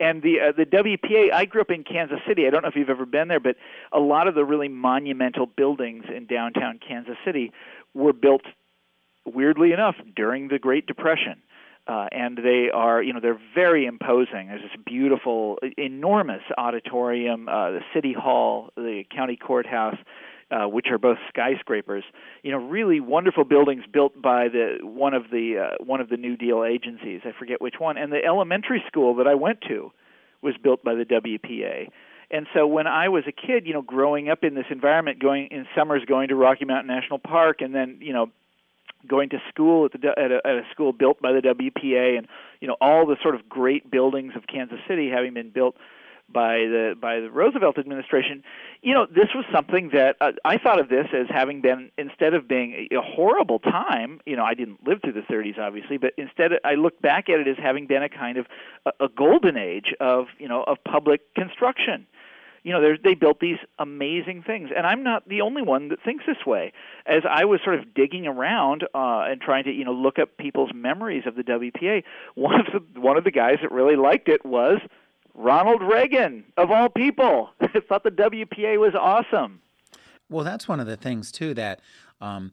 And 0.00 0.22
the 0.22 0.40
uh, 0.40 0.52
the 0.52 0.66
WPA, 0.66 1.32
I 1.32 1.44
grew 1.44 1.60
up 1.60 1.70
in 1.70 1.84
Kansas 1.84 2.18
City. 2.26 2.46
I 2.46 2.50
don't 2.50 2.62
know 2.62 2.68
if 2.68 2.76
you've 2.76 2.90
ever 2.90 3.06
been 3.06 3.28
there, 3.28 3.40
but 3.40 3.56
a 3.92 4.00
lot 4.00 4.26
of 4.26 4.34
the 4.34 4.44
really 4.44 4.68
monumental 4.68 5.46
buildings 5.46 6.04
in 6.14 6.26
downtown 6.26 6.80
Kansas 6.86 7.16
City 7.24 7.52
were 7.94 8.12
built, 8.12 8.42
weirdly 9.24 9.72
enough, 9.72 9.94
during 10.16 10.48
the 10.48 10.58
Great 10.58 10.86
Depression. 10.86 11.40
Uh, 11.86 12.08
and 12.12 12.38
they 12.38 12.70
are, 12.72 13.02
you 13.02 13.12
know, 13.12 13.20
they're 13.20 13.40
very 13.54 13.84
imposing. 13.84 14.48
There's 14.48 14.62
this 14.62 14.82
beautiful, 14.86 15.58
enormous 15.76 16.40
auditorium, 16.56 17.46
uh, 17.46 17.72
the 17.72 17.80
city 17.92 18.14
hall, 18.14 18.70
the 18.74 19.04
county 19.14 19.36
courthouse, 19.36 19.98
uh, 20.50 20.66
which 20.66 20.86
are 20.90 20.98
both 20.98 21.18
skyscrapers. 21.28 22.04
You 22.42 22.52
know, 22.52 22.58
really 22.58 23.00
wonderful 23.00 23.44
buildings 23.44 23.84
built 23.92 24.20
by 24.20 24.48
the 24.48 24.78
one 24.82 25.14
of 25.14 25.24
the 25.30 25.66
uh, 25.70 25.84
one 25.84 26.00
of 26.00 26.08
the 26.08 26.16
New 26.16 26.36
Deal 26.36 26.64
agencies. 26.64 27.20
I 27.24 27.32
forget 27.38 27.60
which 27.60 27.76
one. 27.78 27.96
And 27.96 28.12
the 28.12 28.24
elementary 28.24 28.82
school 28.86 29.16
that 29.16 29.26
I 29.26 29.34
went 29.34 29.60
to 29.68 29.92
was 30.42 30.54
built 30.62 30.84
by 30.84 30.94
the 30.94 31.04
WPA. 31.04 31.88
And 32.30 32.46
so 32.54 32.66
when 32.66 32.86
I 32.86 33.08
was 33.08 33.24
a 33.26 33.32
kid, 33.32 33.66
you 33.66 33.72
know, 33.72 33.82
growing 33.82 34.28
up 34.28 34.44
in 34.44 34.54
this 34.54 34.66
environment, 34.70 35.20
going 35.20 35.48
in 35.50 35.66
summers, 35.76 36.02
going 36.06 36.28
to 36.28 36.34
Rocky 36.34 36.64
Mountain 36.64 36.88
National 36.88 37.18
Park, 37.18 37.60
and 37.60 37.74
then 37.74 37.98
you 38.00 38.12
know 38.12 38.30
going 39.06 39.28
to 39.30 39.38
school 39.48 39.84
at 39.84 39.92
the 39.92 40.08
at 40.08 40.30
a, 40.30 40.40
at 40.44 40.54
a 40.56 40.62
school 40.72 40.92
built 40.92 41.20
by 41.20 41.32
the 41.32 41.40
WPA, 41.40 42.18
and 42.18 42.26
you 42.60 42.68
know 42.68 42.76
all 42.80 43.06
the 43.06 43.16
sort 43.22 43.34
of 43.34 43.48
great 43.48 43.90
buildings 43.90 44.32
of 44.36 44.46
Kansas 44.46 44.78
City 44.88 45.10
having 45.10 45.34
been 45.34 45.50
built 45.50 45.76
by 46.28 46.58
the 46.58 46.94
by 47.00 47.20
the 47.20 47.30
Roosevelt 47.30 47.78
administration, 47.78 48.42
you 48.82 48.94
know, 48.94 49.06
this 49.06 49.28
was 49.34 49.44
something 49.52 49.90
that 49.92 50.16
uh, 50.20 50.32
I 50.44 50.58
thought 50.58 50.80
of 50.80 50.88
this 50.88 51.06
as 51.14 51.26
having 51.28 51.60
been 51.60 51.90
instead 51.96 52.34
of 52.34 52.48
being 52.48 52.88
a, 52.90 53.00
horrible 53.00 53.58
time. 53.58 54.20
You 54.26 54.36
know, 54.36 54.44
I 54.44 54.54
didn't 54.54 54.86
live 54.86 55.00
through 55.02 55.12
the 55.12 55.20
30s, 55.20 55.58
obviously, 55.58 55.98
but 55.98 56.12
instead 56.16 56.52
I 56.64 56.74
look 56.74 57.00
back 57.00 57.28
at 57.28 57.40
it 57.40 57.48
as 57.48 57.56
having 57.62 57.86
been 57.86 58.02
a 58.02 58.08
kind 58.08 58.38
of 58.38 58.46
a, 58.86 59.04
a 59.04 59.08
golden 59.08 59.56
age 59.56 59.94
of 60.00 60.26
you 60.38 60.48
know 60.48 60.62
of 60.64 60.78
public 60.84 61.34
construction. 61.34 62.06
You 62.62 62.72
know, 62.72 62.96
they 63.04 63.12
built 63.12 63.40
these 63.40 63.58
amazing 63.78 64.42
things, 64.42 64.70
and 64.74 64.86
I'm 64.86 65.02
not 65.02 65.28
the 65.28 65.42
only 65.42 65.60
one 65.60 65.90
that 65.90 66.02
thinks 66.02 66.24
this 66.26 66.46
way. 66.46 66.72
As 67.04 67.22
I 67.28 67.44
was 67.44 67.60
sort 67.62 67.78
of 67.78 67.92
digging 67.92 68.26
around 68.26 68.84
uh, 68.94 69.24
and 69.28 69.38
trying 69.38 69.64
to, 69.64 69.70
you 69.70 69.84
know, 69.84 69.92
look 69.92 70.18
up 70.18 70.38
people's 70.38 70.70
memories 70.74 71.24
of 71.26 71.34
the 71.34 71.42
WPA, 71.42 72.04
one 72.36 72.60
of 72.60 72.66
the 72.72 73.00
one 73.00 73.18
of 73.18 73.24
the 73.24 73.30
guys 73.30 73.58
that 73.60 73.70
really 73.70 73.96
liked 73.96 74.30
it 74.30 74.46
was 74.46 74.78
Ronald 75.34 75.82
Reagan, 75.82 76.44
of 76.56 76.70
all 76.70 76.88
people, 76.88 77.50
thought 77.88 78.04
the 78.04 78.10
WPA 78.10 78.78
was 78.78 78.94
awesome. 78.94 79.60
Well, 80.30 80.44
that's 80.44 80.68
one 80.68 80.80
of 80.80 80.86
the 80.86 80.96
things 80.96 81.30
too 81.30 81.54
that 81.54 81.80
um, 82.20 82.52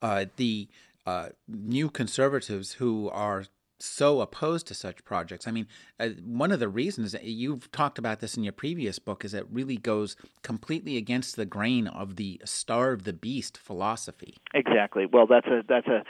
uh, 0.00 0.26
the 0.36 0.68
uh, 1.06 1.28
new 1.48 1.90
conservatives 1.90 2.72
who 2.72 3.08
are 3.10 3.44
so 3.82 4.20
opposed 4.20 4.66
to 4.68 4.74
such 4.74 5.04
projects. 5.04 5.48
I 5.48 5.50
mean, 5.50 5.66
uh, 5.98 6.10
one 6.24 6.52
of 6.52 6.60
the 6.60 6.68
reasons 6.68 7.16
you've 7.20 7.70
talked 7.72 7.98
about 7.98 8.20
this 8.20 8.36
in 8.36 8.44
your 8.44 8.52
previous 8.52 8.98
book 9.00 9.24
is 9.24 9.34
it 9.34 9.46
really 9.50 9.76
goes 9.76 10.16
completely 10.42 10.96
against 10.96 11.34
the 11.34 11.44
grain 11.44 11.88
of 11.88 12.14
the 12.16 12.40
starve 12.44 13.02
the 13.02 13.12
beast 13.12 13.58
philosophy. 13.58 14.36
Exactly. 14.54 15.06
Well, 15.06 15.26
that's 15.26 15.48
a 15.48 15.62
that's 15.68 15.88
a 15.88 16.04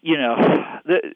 you 0.00 0.16
know 0.16 0.36
the 0.86 1.14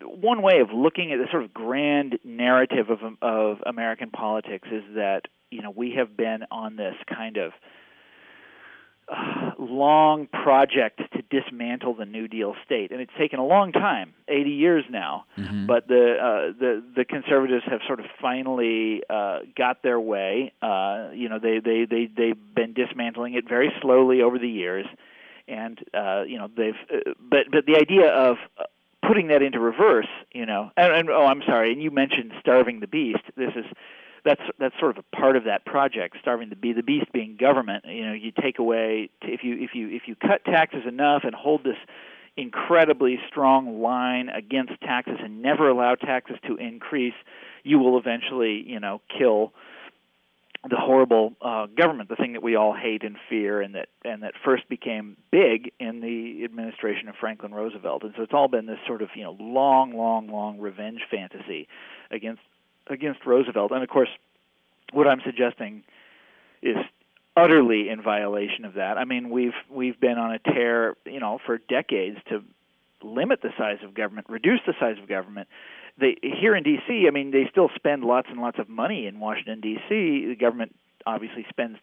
one 0.00 0.42
way 0.42 0.60
of 0.60 0.70
looking 0.72 1.12
at 1.12 1.18
the 1.18 1.26
sort 1.30 1.42
of 1.42 1.52
grand 1.52 2.18
narrative 2.24 2.90
of 2.90 3.00
of 3.22 3.58
American 3.66 4.10
politics 4.10 4.68
is 4.70 4.84
that 4.94 5.22
you 5.50 5.62
know 5.62 5.70
we 5.70 5.94
have 5.96 6.16
been 6.16 6.44
on 6.50 6.76
this 6.76 6.94
kind 7.08 7.36
of 7.36 7.52
uh, 9.10 9.52
long 9.58 10.26
project 10.26 11.00
to 11.12 11.22
dismantle 11.30 11.94
the 11.94 12.04
New 12.04 12.28
Deal 12.28 12.54
state, 12.64 12.92
and 12.92 13.00
it's 13.00 13.12
taken 13.18 13.38
a 13.38 13.46
long 13.46 13.72
time, 13.72 14.12
80 14.28 14.50
years 14.50 14.84
now. 14.90 15.24
Mm-hmm. 15.38 15.66
But 15.66 15.88
the 15.88 16.16
uh, 16.20 16.52
the 16.58 16.84
the 16.94 17.04
conservatives 17.04 17.64
have 17.70 17.80
sort 17.86 18.00
of 18.00 18.06
finally 18.20 19.02
uh, 19.08 19.40
got 19.56 19.82
their 19.82 19.98
way. 19.98 20.52
Uh, 20.60 21.08
you 21.14 21.28
know, 21.28 21.38
they 21.38 21.60
they 21.64 21.86
they 21.88 22.08
they've 22.14 22.54
been 22.54 22.74
dismantling 22.74 23.34
it 23.34 23.48
very 23.48 23.72
slowly 23.80 24.20
over 24.20 24.38
the 24.38 24.48
years, 24.48 24.86
and 25.46 25.78
uh, 25.94 26.22
you 26.26 26.38
know 26.38 26.48
they've. 26.54 26.74
Uh, 26.92 27.12
but 27.18 27.50
but 27.50 27.64
the 27.66 27.76
idea 27.76 28.10
of 28.12 28.36
putting 29.06 29.28
that 29.28 29.42
into 29.42 29.60
reverse, 29.60 30.08
you 30.32 30.46
know, 30.46 30.70
and, 30.76 30.92
and 30.92 31.10
oh, 31.10 31.26
I'm 31.26 31.42
sorry, 31.46 31.72
and 31.72 31.82
you 31.82 31.90
mentioned 31.90 32.32
starving 32.40 32.80
the 32.80 32.86
beast. 32.86 33.22
This 33.36 33.52
is 33.56 33.64
that's 34.24 34.42
that's 34.58 34.74
sort 34.78 34.96
of 34.96 35.04
a 35.04 35.16
part 35.16 35.36
of 35.36 35.44
that 35.44 35.64
project, 35.64 36.16
starving 36.20 36.48
the 36.50 36.56
beast. 36.56 36.76
The 36.76 36.82
beast 36.82 37.12
being 37.12 37.36
government. 37.38 37.84
You 37.86 38.06
know, 38.06 38.12
you 38.12 38.32
take 38.32 38.58
away 38.58 39.10
if 39.22 39.44
you 39.44 39.56
if 39.62 39.70
you 39.74 39.88
if 39.88 40.02
you 40.06 40.16
cut 40.16 40.44
taxes 40.44 40.82
enough 40.86 41.22
and 41.24 41.34
hold 41.34 41.64
this 41.64 41.76
incredibly 42.36 43.18
strong 43.28 43.82
line 43.82 44.28
against 44.28 44.80
taxes 44.80 45.16
and 45.20 45.42
never 45.42 45.68
allow 45.68 45.96
taxes 45.96 46.36
to 46.46 46.56
increase, 46.56 47.14
you 47.64 47.78
will 47.78 47.98
eventually, 47.98 48.62
you 48.64 48.78
know, 48.78 49.00
kill 49.18 49.52
the 50.68 50.76
horrible 50.76 51.34
uh, 51.40 51.66
government, 51.66 52.08
the 52.08 52.16
thing 52.16 52.32
that 52.32 52.42
we 52.42 52.56
all 52.56 52.74
hate 52.74 53.04
and 53.04 53.16
fear, 53.28 53.60
and 53.60 53.74
that 53.74 53.88
and 54.04 54.22
that 54.22 54.34
first 54.44 54.68
became 54.68 55.16
big 55.30 55.72
in 55.78 56.00
the 56.00 56.44
administration 56.44 57.08
of 57.08 57.14
Franklin 57.14 57.52
Roosevelt. 57.54 58.02
And 58.02 58.12
so 58.16 58.22
it's 58.22 58.32
all 58.32 58.48
been 58.48 58.66
this 58.66 58.78
sort 58.86 59.02
of 59.02 59.10
you 59.14 59.22
know 59.22 59.36
long, 59.38 59.96
long, 59.96 60.28
long 60.28 60.58
revenge 60.58 61.02
fantasy 61.10 61.68
against 62.10 62.42
against 62.88 63.24
Roosevelt. 63.24 63.70
And 63.70 63.82
of 63.82 63.88
course, 63.88 64.08
what 64.92 65.06
I'm 65.06 65.20
suggesting 65.24 65.84
is 66.60 66.76
utterly 67.36 67.88
in 67.88 68.02
violation 68.02 68.64
of 68.64 68.74
that. 68.74 68.98
I 68.98 69.04
mean, 69.04 69.30
we've 69.30 69.54
we've 69.70 69.98
been 70.00 70.18
on 70.18 70.32
a 70.32 70.38
tear, 70.40 70.96
you 71.06 71.20
know, 71.20 71.38
for 71.46 71.58
decades 71.58 72.18
to 72.30 72.42
limit 73.02 73.42
the 73.42 73.50
size 73.56 73.78
of 73.84 73.94
government, 73.94 74.26
reduce 74.28 74.60
the 74.66 74.74
size 74.80 74.96
of 75.00 75.08
government 75.08 75.48
they 75.98 76.16
here 76.22 76.54
in 76.54 76.62
D.C. 76.62 77.04
I 77.06 77.10
mean, 77.10 77.30
they 77.30 77.48
still 77.50 77.70
spend 77.74 78.04
lots 78.04 78.28
and 78.30 78.40
lots 78.40 78.58
of 78.58 78.68
money 78.68 79.06
in 79.06 79.20
Washington 79.20 79.60
D.C. 79.60 80.26
The 80.26 80.36
government 80.38 80.74
obviously 81.06 81.46
spends 81.48 81.78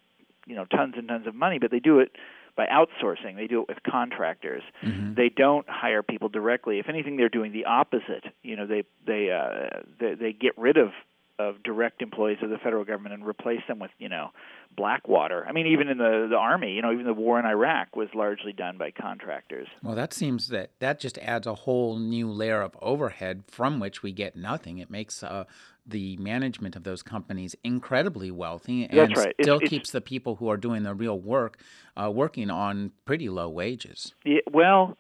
you 0.46 0.56
know 0.56 0.66
tons 0.66 0.96
and 0.98 1.08
tons 1.08 1.28
of 1.28 1.36
money, 1.36 1.60
but 1.60 1.72
they 1.72 1.80
do 1.80 2.00
it 2.00 2.12
by 2.56 2.66
outsourcing. 2.68 3.36
They 3.36 3.48
do 3.48 3.62
it 3.62 3.68
with 3.68 3.84
contractors. 3.84 4.64
Mm-hmm. 4.84 5.16
They 5.16 5.30
don't 5.30 5.68
hire 5.68 6.04
people 6.04 6.30
directly. 6.30 6.80
If 6.80 6.88
anything, 6.88 7.18
they're 7.18 7.30
doing 7.30 7.52
the 7.52 7.66
opposite. 7.66 8.26
You 8.44 8.56
know, 8.56 8.68
they 8.68 8.84
they 9.06 9.32
uh, 9.32 9.82
they, 10.00 10.16
they 10.16 10.34
get 10.34 10.58
rid 10.58 10.78
of 10.78 10.90
of 11.38 11.62
direct 11.64 12.02
employees 12.02 12.38
of 12.42 12.50
the 12.50 12.58
federal 12.58 12.86
government 12.86 13.14
and 13.14 13.26
replace 13.26 13.62
them 13.68 13.80
with 13.80 13.92
you 13.98 14.10
know 14.10 14.30
Blackwater. 14.76 15.46
I 15.48 15.52
mean, 15.52 15.68
even 15.68 15.88
in 15.88 15.98
the 15.98 16.28
the 16.30 16.38
army, 16.38 16.74
you 16.74 16.82
know, 16.82 16.92
even 16.92 17.06
the 17.06 17.14
war 17.14 17.40
in 17.40 17.46
Iraq 17.46 17.96
was 17.96 18.10
largely 18.14 18.54
done 18.54 18.78
by 18.78 18.92
contractors. 18.92 19.68
Well, 19.84 19.96
that 19.96 20.14
seems 20.14 20.50
that 20.50 20.72
that 20.80 21.00
just 21.00 21.18
adds 21.20 21.48
a 21.48 21.56
whole 21.56 21.98
new 21.98 22.30
layer 22.30 22.62
of 22.62 22.78
overhead 22.82 23.44
from 23.48 23.80
which 23.80 24.04
we 24.04 24.12
get 24.12 24.36
nothing. 24.36 24.78
It 24.78 24.90
makes 24.90 25.24
uh, 25.24 25.46
the 25.86 26.18
management 26.18 26.76
of 26.76 26.84
those 26.84 27.04
companies 27.04 27.56
incredibly 27.64 28.32
wealthy 28.32 28.86
and 28.86 29.16
right. 29.16 29.36
still 29.42 29.60
it's, 29.60 29.70
keeps 29.70 29.92
the 29.92 30.02
people 30.02 30.36
who 30.36 30.50
are 30.50 30.58
doing 30.58 30.84
the 30.84 30.94
real 30.94 31.20
work 31.20 31.60
uh, 31.96 32.10
working 32.10 32.50
on 32.50 32.92
pretty 33.06 33.30
low 33.30 33.50
wages. 33.50 34.14
Yeah, 34.24 34.40
well, 34.52 34.98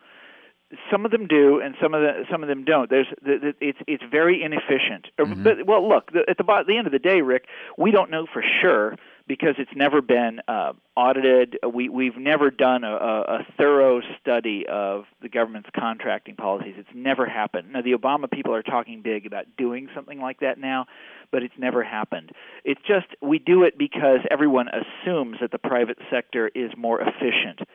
some 0.92 1.06
of 1.06 1.12
them 1.12 1.28
do, 1.28 1.62
and 1.62 1.76
some 1.82 1.94
of 1.94 2.02
the 2.02 2.24
some 2.30 2.42
of 2.42 2.50
them 2.50 2.66
don't. 2.66 2.90
There's 2.90 3.08
the, 3.22 3.38
the, 3.40 3.56
it's 3.62 3.78
it's 3.88 4.04
very 4.10 4.42
inefficient. 4.42 5.08
Mm-hmm. 5.18 5.44
But 5.44 5.66
well, 5.66 5.88
look, 5.88 6.12
the, 6.12 6.26
at 6.28 6.38
the 6.38 6.52
at 6.52 6.68
the 6.68 6.78
end 6.78 6.88
of 6.88 6.94
the 6.94 7.00
day, 7.00 7.22
Rick, 7.22 7.46
we 7.78 7.92
don't 7.92 8.10
know 8.10 8.26
for 8.32 8.44
sure 8.62 8.96
because 9.28 9.56
it's 9.58 9.72
never 9.76 10.02
been 10.02 10.42
uh, 10.48 10.74
audited. 10.96 11.58
We 11.72 11.90
we've 11.90 12.18
never 12.18 12.50
done 12.50 12.84
a, 12.84 12.96
a 12.96 13.48
thorough 13.58 14.02
study 14.20 14.66
of 14.68 15.06
the 15.22 15.30
government's 15.30 15.70
contracting 15.76 16.36
policies. 16.36 16.76
It's 16.78 16.90
never 16.96 17.28
happened. 17.28 17.72
Now 17.72 17.82
the 17.82 17.94
Obama 17.94 18.30
people 18.30 18.54
are 18.56 18.64
talking 18.64 19.02
big 19.04 19.28
about 19.28 19.46
doing 19.58 19.88
something 19.94 20.20
like 20.20 20.40
that 20.40 20.58
now, 20.58 20.88
but 21.32 21.44
it's 21.44 21.58
never 21.60 21.84
happened. 21.84 22.32
It's 22.64 22.82
just 22.88 23.08
we 23.22 23.38
do 23.38 23.64
it 23.64 23.78
because 23.78 24.20
everyone 24.32 24.68
assumes 24.70 25.38
that 25.42 25.52
the 25.52 25.60
private 25.60 26.00
sector 26.10 26.50
is 26.56 26.72
more 26.76 27.02
efficient 27.02 27.68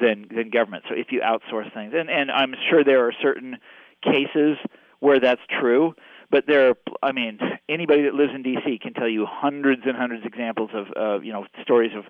than 0.00 0.26
than 0.34 0.50
government. 0.50 0.84
So 0.88 0.94
if 0.94 1.08
you 1.10 1.20
outsource 1.20 1.72
things, 1.74 1.92
and 1.96 2.10
and 2.10 2.30
I'm 2.30 2.54
sure 2.70 2.84
there 2.84 3.06
are 3.06 3.12
certain 3.22 3.58
cases 4.02 4.56
where 5.00 5.20
that's 5.20 5.40
true, 5.60 5.94
but 6.30 6.44
there 6.46 6.70
are, 6.70 6.74
I 7.02 7.12
mean, 7.12 7.38
anybody 7.68 8.02
that 8.02 8.14
lives 8.14 8.32
in 8.34 8.42
D.C. 8.42 8.78
can 8.80 8.94
tell 8.94 9.08
you 9.08 9.26
hundreds 9.28 9.82
and 9.84 9.96
hundreds 9.96 10.22
of 10.22 10.26
examples 10.26 10.70
of, 10.72 10.86
uh, 10.96 11.20
you 11.20 11.32
know, 11.32 11.46
stories 11.62 11.90
of 11.96 12.04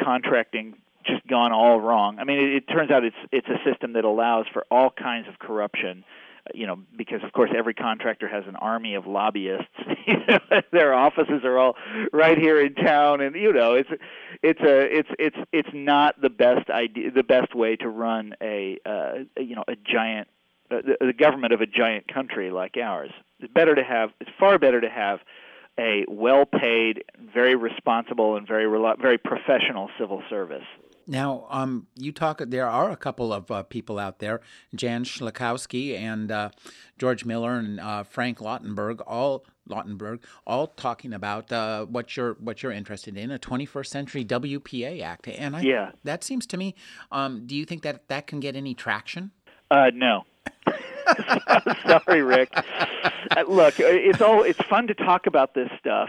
contracting 0.00 0.74
just 1.04 1.26
gone 1.26 1.52
all 1.52 1.80
wrong. 1.80 2.18
I 2.18 2.24
mean, 2.24 2.38
it, 2.38 2.54
it 2.54 2.72
turns 2.72 2.90
out 2.90 3.04
it's 3.04 3.16
it's 3.32 3.46
a 3.48 3.58
system 3.68 3.92
that 3.92 4.04
allows 4.04 4.46
for 4.52 4.64
all 4.70 4.90
kinds 4.90 5.28
of 5.28 5.38
corruption. 5.38 6.04
You 6.54 6.66
know, 6.66 6.78
because 6.96 7.22
of 7.24 7.32
course 7.32 7.50
every 7.56 7.74
contractor 7.74 8.28
has 8.28 8.44
an 8.46 8.56
army 8.56 8.94
of 8.94 9.06
lobbyists. 9.06 9.66
Their 10.72 10.94
offices 10.94 11.44
are 11.44 11.58
all 11.58 11.76
right 12.12 12.38
here 12.38 12.60
in 12.60 12.74
town, 12.74 13.20
and 13.20 13.34
you 13.36 13.52
know, 13.52 13.74
it's 13.74 13.90
it's 14.42 14.60
a 14.60 14.98
it's 14.98 15.08
it's 15.18 15.36
it's 15.52 15.68
not 15.72 16.20
the 16.20 16.30
best 16.30 16.70
idea, 16.70 17.10
the 17.10 17.22
best 17.22 17.54
way 17.54 17.76
to 17.76 17.88
run 17.88 18.34
a 18.42 18.78
uh, 18.86 19.12
you 19.38 19.56
know 19.56 19.64
a 19.68 19.76
giant 19.76 20.28
uh, 20.70 20.76
the, 20.82 21.06
the 21.06 21.12
government 21.12 21.52
of 21.52 21.60
a 21.60 21.66
giant 21.66 22.12
country 22.12 22.50
like 22.50 22.76
ours. 22.76 23.10
It's 23.40 23.52
better 23.52 23.74
to 23.74 23.84
have. 23.84 24.10
It's 24.20 24.30
far 24.38 24.58
better 24.58 24.80
to 24.80 24.90
have 24.90 25.20
a 25.78 26.06
well-paid, 26.08 27.04
very 27.34 27.54
responsible, 27.54 28.36
and 28.36 28.46
very 28.46 28.66
very 29.00 29.18
professional 29.18 29.90
civil 29.98 30.22
service. 30.30 30.64
Now, 31.06 31.46
um, 31.50 31.86
you 31.94 32.12
talk. 32.12 32.40
There 32.44 32.68
are 32.68 32.90
a 32.90 32.96
couple 32.96 33.32
of 33.32 33.50
uh, 33.50 33.62
people 33.62 33.98
out 33.98 34.18
there, 34.18 34.40
Jan 34.74 35.04
Schakowsky 35.04 35.96
and 35.96 36.32
uh, 36.32 36.50
George 36.98 37.24
Miller 37.24 37.54
and 37.54 37.78
uh, 37.78 38.02
Frank 38.02 38.38
Lautenberg, 38.38 39.00
all 39.06 39.44
Lautenberg, 39.68 40.20
all 40.46 40.68
talking 40.68 41.12
about 41.12 41.52
uh, 41.52 41.84
what 41.86 42.16
you're 42.16 42.34
what 42.34 42.62
you're 42.62 42.72
interested 42.72 43.16
in, 43.16 43.30
a 43.30 43.38
21st 43.38 43.86
Century 43.86 44.24
WPA 44.24 45.02
Act. 45.02 45.28
And 45.28 45.56
I, 45.56 45.60
yeah, 45.60 45.92
that 46.04 46.24
seems 46.24 46.46
to 46.48 46.56
me. 46.56 46.74
Um, 47.12 47.46
do 47.46 47.54
you 47.54 47.64
think 47.64 47.82
that 47.82 48.08
that 48.08 48.26
can 48.26 48.40
get 48.40 48.56
any 48.56 48.74
traction? 48.74 49.30
Uh, 49.70 49.90
no. 49.94 50.24
Sorry, 51.86 52.22
Rick. 52.22 52.50
Uh, 52.54 53.44
look, 53.46 53.78
it's 53.78 54.20
all 54.20 54.42
it's 54.42 54.60
fun 54.64 54.86
to 54.88 54.94
talk 54.94 55.26
about 55.26 55.54
this 55.54 55.70
stuff, 55.78 56.08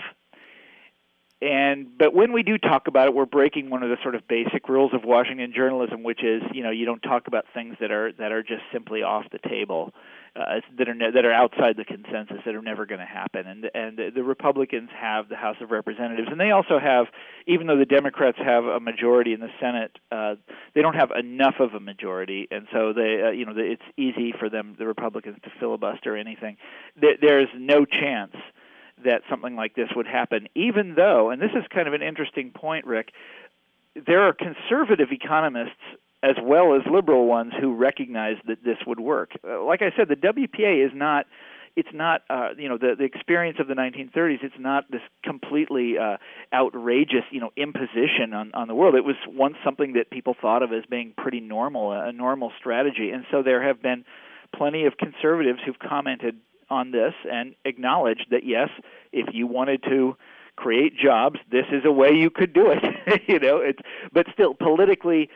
and 1.41 1.97
but 1.97 2.15
when 2.15 2.33
we 2.33 2.41
do 2.41 2.57
talk 2.57 2.87
about 2.87 3.07
it, 3.07 3.13
we're 3.13 3.25
breaking 3.25 3.69
one 3.69 3.83
of 3.83 3.89
the 3.89 3.97
sort 4.01 4.15
of 4.15 4.27
basic 4.27 4.67
rules 4.67 4.93
of 4.93 5.03
Washington 5.03 5.53
journalism, 5.55 6.01
which 6.03 6.23
is 6.23 6.41
you 6.51 6.63
know 6.63 6.71
you 6.71 6.85
don't 6.85 7.01
talk 7.01 7.27
about 7.27 7.45
things 7.53 7.75
that 7.79 7.91
are 7.91 8.11
that 8.13 8.31
are 8.31 8.41
just 8.41 8.63
simply 8.71 9.03
off 9.03 9.25
the 9.31 9.39
table 9.47 9.93
uh, 10.35 10.61
that 10.77 10.89
are 10.89 10.93
ne- 10.93 11.11
that 11.11 11.25
are 11.25 11.31
outside 11.31 11.77
the 11.77 11.85
consensus 11.85 12.37
that 12.45 12.55
are 12.55 12.61
never 12.61 12.85
going 12.85 12.99
to 12.99 13.05
happen. 13.05 13.45
And 13.45 13.69
and 13.73 14.15
the, 14.15 14.23
Republicans 14.23 14.89
have 14.99 15.29
the 15.29 15.35
House 15.35 15.55
of 15.61 15.71
Representatives, 15.71 16.27
and 16.31 16.39
they 16.39 16.51
also 16.51 16.79
have, 16.79 17.05
even 17.45 17.67
though 17.67 17.77
the 17.77 17.85
Democrats 17.85 18.37
have 18.43 18.65
a 18.65 18.79
majority 18.79 19.33
in 19.33 19.39
the 19.39 19.49
Senate, 19.59 19.97
uh, 20.11 20.35
they 20.75 20.81
don't 20.81 20.95
have 20.95 21.11
enough 21.11 21.55
of 21.59 21.73
a 21.73 21.79
majority, 21.79 22.47
and 22.51 22.67
so 22.73 22.93
they 22.93 23.21
uh, 23.25 23.29
you 23.29 23.45
know 23.45 23.53
it's 23.55 23.81
easy 23.95 24.33
for 24.37 24.49
them, 24.49 24.75
the 24.77 24.85
Republicans, 24.85 25.37
to 25.43 25.51
filibuster 25.59 26.17
anything. 26.17 26.57
There, 26.99 27.15
there's 27.21 27.49
no 27.55 27.85
chance 27.85 28.35
that 29.03 29.21
something 29.29 29.55
like 29.55 29.75
this 29.75 29.89
would 29.95 30.07
happen, 30.07 30.47
even 30.55 30.95
though, 30.95 31.29
and 31.29 31.41
this 31.41 31.51
is 31.55 31.63
kind 31.73 31.87
of 31.87 31.93
an 31.93 32.01
interesting 32.01 32.51
point, 32.51 32.85
Rick. 32.85 33.11
There 33.95 34.23
are 34.23 34.33
conservative 34.33 35.09
economists 35.11 35.75
as 36.23 36.35
well 36.41 36.75
as 36.75 36.81
liberal 36.91 37.25
ones 37.27 37.53
who 37.59 37.75
recognize 37.75 38.37
that 38.47 38.63
this 38.63 38.77
would 38.85 38.99
work. 38.99 39.31
Uh, 39.47 39.63
like 39.63 39.81
I 39.81 39.91
said, 39.95 40.07
the 40.07 40.15
WPA 40.15 40.85
is 40.85 40.91
not 40.93 41.27
it's 41.75 41.93
not 41.93 42.23
uh, 42.29 42.49
you 42.57 42.67
know 42.67 42.77
the 42.77 42.95
the 42.97 43.03
experience 43.03 43.59
of 43.59 43.67
the 43.67 43.75
1930s. 43.75 44.43
It's 44.43 44.55
not 44.57 44.89
this 44.89 45.01
completely 45.23 45.97
uh, 45.97 46.17
outrageous 46.51 47.23
you 47.29 47.39
know 47.39 47.51
imposition 47.55 48.33
on 48.33 48.51
on 48.55 48.67
the 48.67 48.73
world. 48.73 48.95
It 48.95 49.05
was 49.05 49.15
once 49.27 49.57
something 49.63 49.93
that 49.93 50.09
people 50.09 50.35
thought 50.39 50.63
of 50.63 50.73
as 50.73 50.85
being 50.89 51.13
pretty 51.15 51.39
normal, 51.39 51.91
a 51.91 52.11
normal 52.11 52.51
strategy, 52.59 53.11
and 53.11 53.25
so 53.29 53.43
there 53.43 53.61
have 53.61 53.81
been 53.81 54.05
plenty 54.55 54.85
of 54.85 54.97
conservatives 54.97 55.59
who've 55.63 55.77
commented 55.77 56.37
on 56.69 56.91
this 56.91 57.13
and 57.31 57.55
acknowledged 57.65 58.27
that 58.31 58.45
yes, 58.45 58.69
if 59.11 59.33
you 59.33 59.47
wanted 59.47 59.83
to 59.83 60.17
create 60.55 60.97
jobs, 60.97 61.39
this 61.51 61.65
is 61.71 61.83
a 61.85 61.91
way 61.91 62.11
you 62.11 62.29
could 62.29 62.53
do 62.53 62.71
it. 62.71 63.21
you 63.27 63.39
know, 63.39 63.57
it's 63.57 63.79
but 64.11 64.27
still 64.33 64.53
politically 64.53 65.29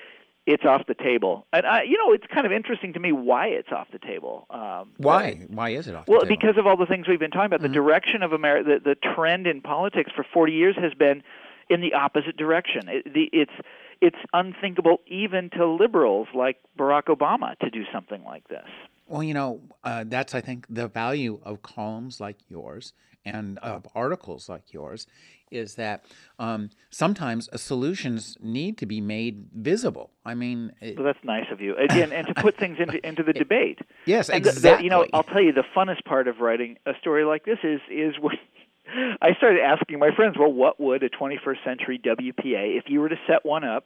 it's 0.48 0.66
off 0.66 0.82
the 0.88 0.96
table. 0.96 1.46
And 1.54 1.66
I, 1.66 1.84
you 1.84 1.98
know, 1.98 2.14
it's 2.14 2.26
kind 2.34 2.46
of 2.46 2.52
interesting 2.52 2.94
to 2.94 3.00
me 3.00 3.12
why 3.12 3.48
it's 3.48 3.72
off 3.72 3.88
the 3.92 4.00
table. 4.00 4.48
Um, 4.50 4.90
why? 4.98 5.46
Why 5.48 5.70
is 5.70 5.88
it 5.88 5.96
off? 5.96 6.08
Well 6.08 6.26
because 6.26 6.58
of 6.58 6.66
all 6.66 6.78
the 6.78 6.88
things 6.88 7.08
we've 7.08 7.20
been 7.20 7.32
talking 7.32 7.46
about. 7.46 7.60
Mm-hmm. 7.60 7.74
The 7.74 7.74
direction 7.74 8.24
of 8.24 8.34
America, 8.34 8.80
the, 8.84 8.96
the 8.96 9.14
trend 9.16 9.48
in 9.48 9.62
politics 9.62 10.12
for 10.16 10.26
40 10.34 10.54
years 10.54 10.76
has 10.82 10.94
been 10.94 11.24
in 11.70 11.82
the 11.82 11.94
opposite 11.94 12.38
direction. 12.38 12.90
It, 12.90 13.14
the, 13.14 13.30
it's 13.32 13.54
it's 14.02 14.18
unthinkable 14.34 15.02
even 15.06 15.52
to 15.52 15.68
liberals 15.68 16.28
like 16.34 16.58
Barack 16.78 17.04
Obama 17.04 17.58
to 17.60 17.70
do 17.70 17.84
something 17.94 18.24
like 18.24 18.48
this. 18.48 18.66
Well, 19.12 19.24
you 19.24 19.34
know, 19.34 19.60
uh, 19.84 20.06
that's 20.08 20.34
I 20.34 20.40
think 20.40 20.66
the 20.70 20.88
value 20.88 21.42
of 21.44 21.62
columns 21.62 22.22
like 22.22 22.38
yours 22.48 22.94
and 23.26 23.60
of 23.60 23.86
articles 23.94 24.48
like 24.48 24.72
yours 24.72 25.06
is 25.52 25.76
that 25.76 26.06
um, 26.40 26.70
sometimes 26.92 27.50
solutions 27.62 28.38
need 28.42 28.78
to 28.78 28.86
be 28.86 29.02
made 29.02 29.50
visible. 29.54 30.12
I 30.26 30.34
mean, 30.34 30.72
it, 30.80 30.96
well, 30.96 31.06
that's 31.06 31.24
nice 31.26 31.48
of 31.52 31.60
you. 31.60 31.76
Again, 31.76 32.14
and 32.14 32.26
to 32.28 32.34
put 32.36 32.56
things 32.56 32.78
into 32.80 33.06
into 33.06 33.22
the 33.22 33.34
debate. 33.46 33.80
Yes, 34.06 34.30
and 34.30 34.38
exactly. 34.38 34.62
The, 34.62 34.78
the, 34.78 34.84
you 34.86 34.90
know, 34.90 35.06
I'll 35.12 35.24
tell 35.24 35.42
you 35.42 35.52
the 35.52 35.66
funnest 35.76 36.06
part 36.06 36.30
of 36.30 36.40
writing 36.40 36.78
a 36.86 36.94
story 37.02 37.26
like 37.26 37.44
this 37.44 37.60
is 37.64 37.82
is 37.92 38.16
when 38.18 38.38
I 39.22 39.34
started 39.36 39.60
asking 39.60 40.00
my 40.00 40.16
friends, 40.16 40.38
well, 40.40 40.54
what 40.54 40.80
would 40.80 41.04
a 41.04 41.10
21st 41.10 41.66
century 41.66 42.00
WPA, 42.00 42.78
if 42.78 42.86
you 42.88 43.02
were 43.02 43.10
to 43.10 43.20
set 43.28 43.46
one 43.46 43.66
up, 43.66 43.86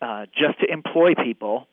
uh, 0.00 0.24
just 0.32 0.58
to 0.60 0.72
employ 0.72 1.14
people 1.22 1.68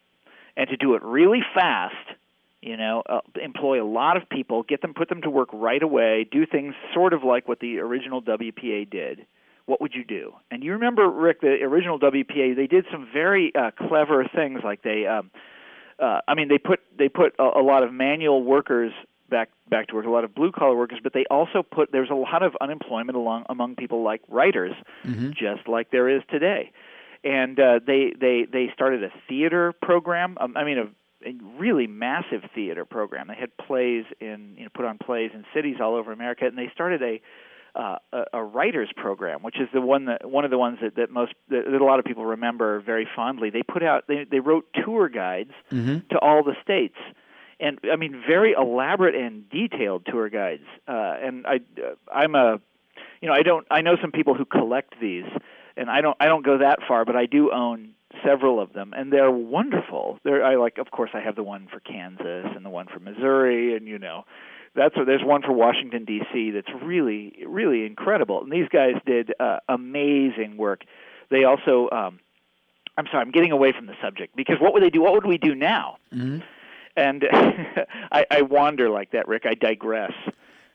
and 0.58 0.68
to 0.68 0.76
do 0.76 0.96
it 0.96 1.04
really 1.04 1.42
fast? 1.56 2.19
You 2.62 2.78
know 2.78 3.04
uh, 3.08 3.22
employ 3.42 3.82
a 3.82 3.86
lot 3.86 4.18
of 4.18 4.28
people 4.30 4.64
get 4.64 4.82
them 4.82 4.94
put 4.94 5.10
them 5.10 5.22
to 5.22 5.30
work 5.30 5.50
right 5.54 5.82
away 5.82 6.28
do 6.32 6.46
things 6.46 6.74
sort 6.94 7.14
of 7.14 7.24
like 7.24 7.48
what 7.48 7.60
the 7.60 7.80
original 7.80 8.22
WPA 8.22 8.90
did 8.90 9.26
what 9.66 9.82
would 9.82 9.94
you 9.94 10.04
do 10.04 10.34
and 10.52 10.64
you 10.64 10.74
remember 10.74 11.10
Rick 11.10 11.42
the 11.42 11.62
original 11.64 12.00
WPA 12.00 12.56
they 12.56 12.68
did 12.68 12.86
some 12.92 13.08
very 13.12 13.54
uh, 13.56 13.72
clever 13.72 14.26
things 14.34 14.62
like 14.64 14.82
they 14.82 15.06
um 15.08 15.32
uh, 16.00 16.22
I 16.28 16.36
mean 16.36 16.48
they 16.48 16.58
put 16.58 16.80
they 16.98 17.10
put 17.10 17.36
a, 17.40 17.44
a 17.44 17.64
lot 17.64 17.84
of 17.84 17.94
manual 17.94 18.44
workers 18.44 18.94
back 19.30 19.50
back 19.70 19.88
to 19.88 19.96
work 19.96 20.06
a 20.06 20.10
lot 20.10 20.24
of 20.24 20.34
blue 20.34 20.52
collar 20.52 20.76
workers 20.76 21.00
but 21.04 21.14
they 21.14 21.26
also 21.30 21.62
put 21.62 21.92
there's 21.92 22.10
a 22.10 22.16
lot 22.16 22.42
of 22.42 22.56
unemployment 22.62 23.16
along 23.16 23.46
among 23.50 23.76
people 23.76 24.04
like 24.04 24.22
writers 24.28 24.74
mm-hmm. 25.06 25.30
just 25.32 25.68
like 25.68 25.92
there 25.92 26.10
is 26.10 26.24
today 26.30 26.72
and 27.24 27.60
uh, 27.60 27.80
they 27.86 28.14
they 28.20 28.48
they 28.52 28.72
started 28.74 29.04
a 29.04 29.12
theater 29.28 29.74
program. 29.82 30.38
Um, 30.40 30.56
I 30.56 30.64
mean, 30.64 30.96
a 31.26 31.36
really 31.58 31.88
massive 31.88 32.44
theater 32.56 32.86
program. 32.86 33.28
They 33.28 33.36
had 33.36 33.56
plays 33.58 34.06
in 34.20 34.56
you 34.58 34.64
know 34.64 34.70
put 34.74 34.86
on 34.86 34.98
plays 34.98 35.32
in 35.34 35.46
cities 35.54 35.78
all 35.82 35.96
over 35.96 36.12
America, 36.12 36.46
and 36.46 36.58
they 36.58 36.70
started 36.74 37.02
a 37.02 37.22
uh, 37.76 37.98
a, 38.12 38.24
a 38.34 38.44
writers 38.44 38.90
program, 38.96 39.42
which 39.42 39.60
is 39.60 39.68
the 39.74 39.82
one 39.82 40.06
that 40.06 40.30
one 40.30 40.46
of 40.46 40.52
the 40.52 40.58
ones 40.58 40.80
that, 40.82 40.96
that 40.96 41.12
most 41.12 41.34
that, 41.50 41.66
that 41.70 41.82
a 41.82 41.86
lot 41.86 42.00
of 42.00 42.06
people 42.06 42.26
remember 42.26 42.80
very 42.82 43.08
fondly. 43.16 43.50
They 43.50 43.64
put 43.64 43.84
out 43.84 44.06
they 44.08 44.26
they 44.30 44.40
wrote 44.40 44.66
tour 44.86 45.10
guides 45.10 45.52
mm-hmm. 45.72 46.00
to 46.10 46.20
all 46.20 46.44
the 46.44 46.56
states, 46.64 46.98
and 47.60 47.80
I 47.92 47.96
mean 47.96 48.24
very 48.28 48.54
elaborate 48.54 49.16
and 49.16 49.50
detailed 49.50 50.06
tour 50.06 50.30
guides. 50.30 50.66
Uh, 50.88 51.16
and 51.22 51.46
I 51.46 51.56
uh, 51.78 51.96
I'm 52.12 52.36
a 52.36 52.60
you 53.22 53.28
know 53.28 53.34
I 53.34 53.44
don't 53.44 53.68
I 53.70 53.82
know 53.82 53.98
some 54.02 54.12
people 54.12 54.34
who 54.34 54.46
collect 54.46 54.96
these, 55.00 55.26
and 55.78 55.90
I 55.90 56.02
don't 56.02 56.18
I 56.20 56.26
don't 56.26 56.46
go 56.46 56.60
that 56.60 56.80
far, 56.88 57.06
but 57.06 57.16
I 57.16 57.28
do 57.28 57.52
own 57.52 57.94
several 58.26 58.60
of 58.60 58.74
them, 58.74 58.94
and 58.96 59.12
they're 59.12 59.32
wonderful. 59.32 60.20
They're 60.24 60.44
I 60.44 60.56
like, 60.56 60.78
of 60.78 60.92
course, 60.92 61.12
I 61.14 61.20
have 61.20 61.36
the 61.36 61.44
one 61.44 61.68
for 61.72 61.80
Kansas 61.80 62.46
and 62.56 62.66
the 62.66 62.70
one 62.70 62.88
for 62.88 63.00
Missouri, 63.00 63.76
and 63.76 63.88
you 63.88 64.00
know, 64.00 64.26
that's 64.76 64.96
there's 65.06 65.24
one 65.24 65.42
for 65.42 65.52
Washington 65.52 66.06
D.C. 66.06 66.52
that's 66.52 66.70
really 66.84 67.44
really 67.46 67.86
incredible. 67.86 68.42
And 68.42 68.52
these 68.52 68.68
guys 68.70 68.94
did 69.06 69.34
uh, 69.40 69.58
amazing 69.68 70.58
work. 70.58 70.84
They 71.30 71.44
also, 71.44 71.90
um, 71.92 72.20
I'm 72.98 73.06
sorry, 73.12 73.22
I'm 73.22 73.32
getting 73.32 73.52
away 73.52 73.72
from 73.72 73.86
the 73.86 73.96
subject 74.02 74.36
because 74.36 74.58
what 74.60 74.74
would 74.74 74.84
they 74.84 74.90
do? 74.90 75.02
What 75.02 75.14
would 75.14 75.26
we 75.26 75.38
do 75.38 75.56
now? 75.56 75.98
Mm-hmm. 76.14 76.40
And 76.96 77.24
I, 78.12 78.26
I 78.30 78.42
wander 78.42 78.90
like 78.90 79.12
that, 79.12 79.28
Rick. 79.28 79.46
I 79.46 79.54
digress. 79.54 80.14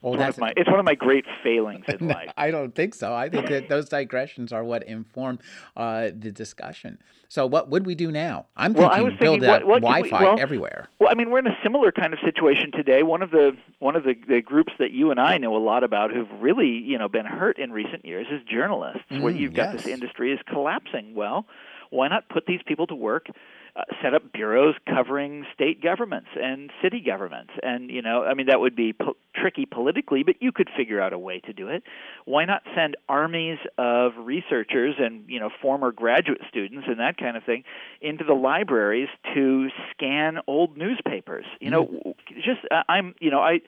Well, 0.05 0.19
that's 0.19 0.37
one 0.37 0.49
my, 0.49 0.53
it's 0.57 0.69
one 0.69 0.79
of 0.79 0.85
my 0.85 0.95
great 0.95 1.25
failings 1.43 1.87
in 1.89 2.09
life. 2.09 2.31
I 2.37 2.51
don't 2.51 2.75
think 2.75 2.95
so. 2.95 3.15
I 3.15 3.31
think 3.31 3.49
that 3.49 3.69
those 3.71 3.89
digressions 3.89 4.53
are 4.53 4.63
what 4.63 4.83
inform 4.83 5.39
uh, 5.77 6.11
the 6.15 6.31
discussion. 6.31 6.99
So, 7.29 7.47
what 7.47 7.71
would 7.71 7.87
we 7.87 7.95
do 7.95 8.13
now? 8.13 8.47
I'm 8.55 8.75
thinking, 8.75 8.89
well, 8.91 8.99
I 8.99 9.01
was 9.01 9.15
thinking 9.19 9.41
build 9.41 9.49
what, 9.49 9.67
what 9.67 9.83
Wi-Fi 9.83 10.21
we, 10.21 10.27
well, 10.27 10.39
everywhere. 10.39 10.89
Well, 10.99 11.09
I 11.11 11.15
mean, 11.15 11.31
we're 11.31 11.39
in 11.39 11.47
a 11.47 11.57
similar 11.63 11.91
kind 11.91 12.13
of 12.13 12.19
situation 12.23 12.71
today. 12.71 13.03
One 13.03 13.23
of 13.23 13.31
the 13.31 13.57
one 13.79 13.97
of 13.97 14.05
the, 14.05 14.15
the 14.29 14.43
groups 14.43 14.75
that 14.79 14.91
you 14.91 15.11
and 15.11 15.19
I 15.19 15.39
know 15.39 15.57
a 15.57 15.59
lot 15.59 15.85
about, 15.85 16.13
who've 16.13 16.29
really 16.39 16.69
you 16.69 16.99
know 16.99 17.09
been 17.09 17.27
hurt 17.27 17.59
in 17.59 17.73
recent 17.73 18.05
years, 18.05 18.27
is 18.31 18.43
journalists. 18.47 19.05
Mm, 19.11 19.23
where 19.23 19.33
you've 19.33 19.55
got 19.55 19.73
this 19.73 19.87
industry 19.87 20.33
is 20.33 20.41
collapsing. 20.47 21.15
Well, 21.15 21.47
why 21.89 22.09
not 22.09 22.29
put 22.29 22.45
these 22.47 22.61
people 22.67 22.87
to 22.89 22.95
work? 22.95 23.29
Uh, 23.77 23.83
set 24.01 24.15
up 24.15 24.33
bureaus 24.33 24.77
covering 24.87 25.45
state 25.53 25.83
governments 25.83 26.29
and 26.41 26.71
city 26.81 27.01
governments. 27.01 27.51
And, 27.61 27.91
you 27.91 28.03
know, 28.03 28.23
I 28.23 28.35
mean, 28.35 28.47
that 28.47 28.61
would 28.61 28.77
be 28.77 28.93
po- 28.93 29.17
tricky 29.35 29.67
politically, 29.67 30.23
but 30.23 30.37
you 30.41 30.53
could 30.53 30.71
figure 30.77 31.01
out 31.01 31.13
a 31.13 31.19
way 31.19 31.41
to 31.41 31.53
do 31.53 31.67
it. 31.67 31.83
Why 32.25 32.45
not 32.45 32.63
send 32.77 32.97
armies 33.09 33.59
of 33.77 34.13
researchers 34.17 34.95
and, 35.01 35.25
you 35.27 35.41
know, 35.41 35.51
former 35.61 35.91
graduate 35.91 36.43
students 36.49 36.87
and 36.87 37.01
that 37.01 37.17
kind 37.17 37.37
of 37.37 37.43
thing 37.43 37.65
into 38.01 38.23
the 38.23 38.33
libraries 38.33 39.09
to 39.35 39.71
scan 39.91 40.39
old 40.47 40.77
newspapers? 40.77 41.47
You 41.59 41.71
know, 41.71 41.87
mm. 41.87 42.15
just, 42.37 42.61
uh, 42.71 42.85
I'm, 42.89 43.17
you 43.19 43.33
know, 43.33 43.41
I, 43.41 43.61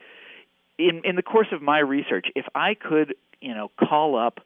in, 0.79 1.01
in 1.03 1.17
the 1.17 1.21
course 1.21 1.49
of 1.51 1.61
my 1.61 1.79
research, 1.79 2.27
if 2.33 2.45
I 2.55 2.75
could, 2.75 3.15
you 3.41 3.53
know, 3.53 3.71
call 3.77 4.17
up 4.17 4.39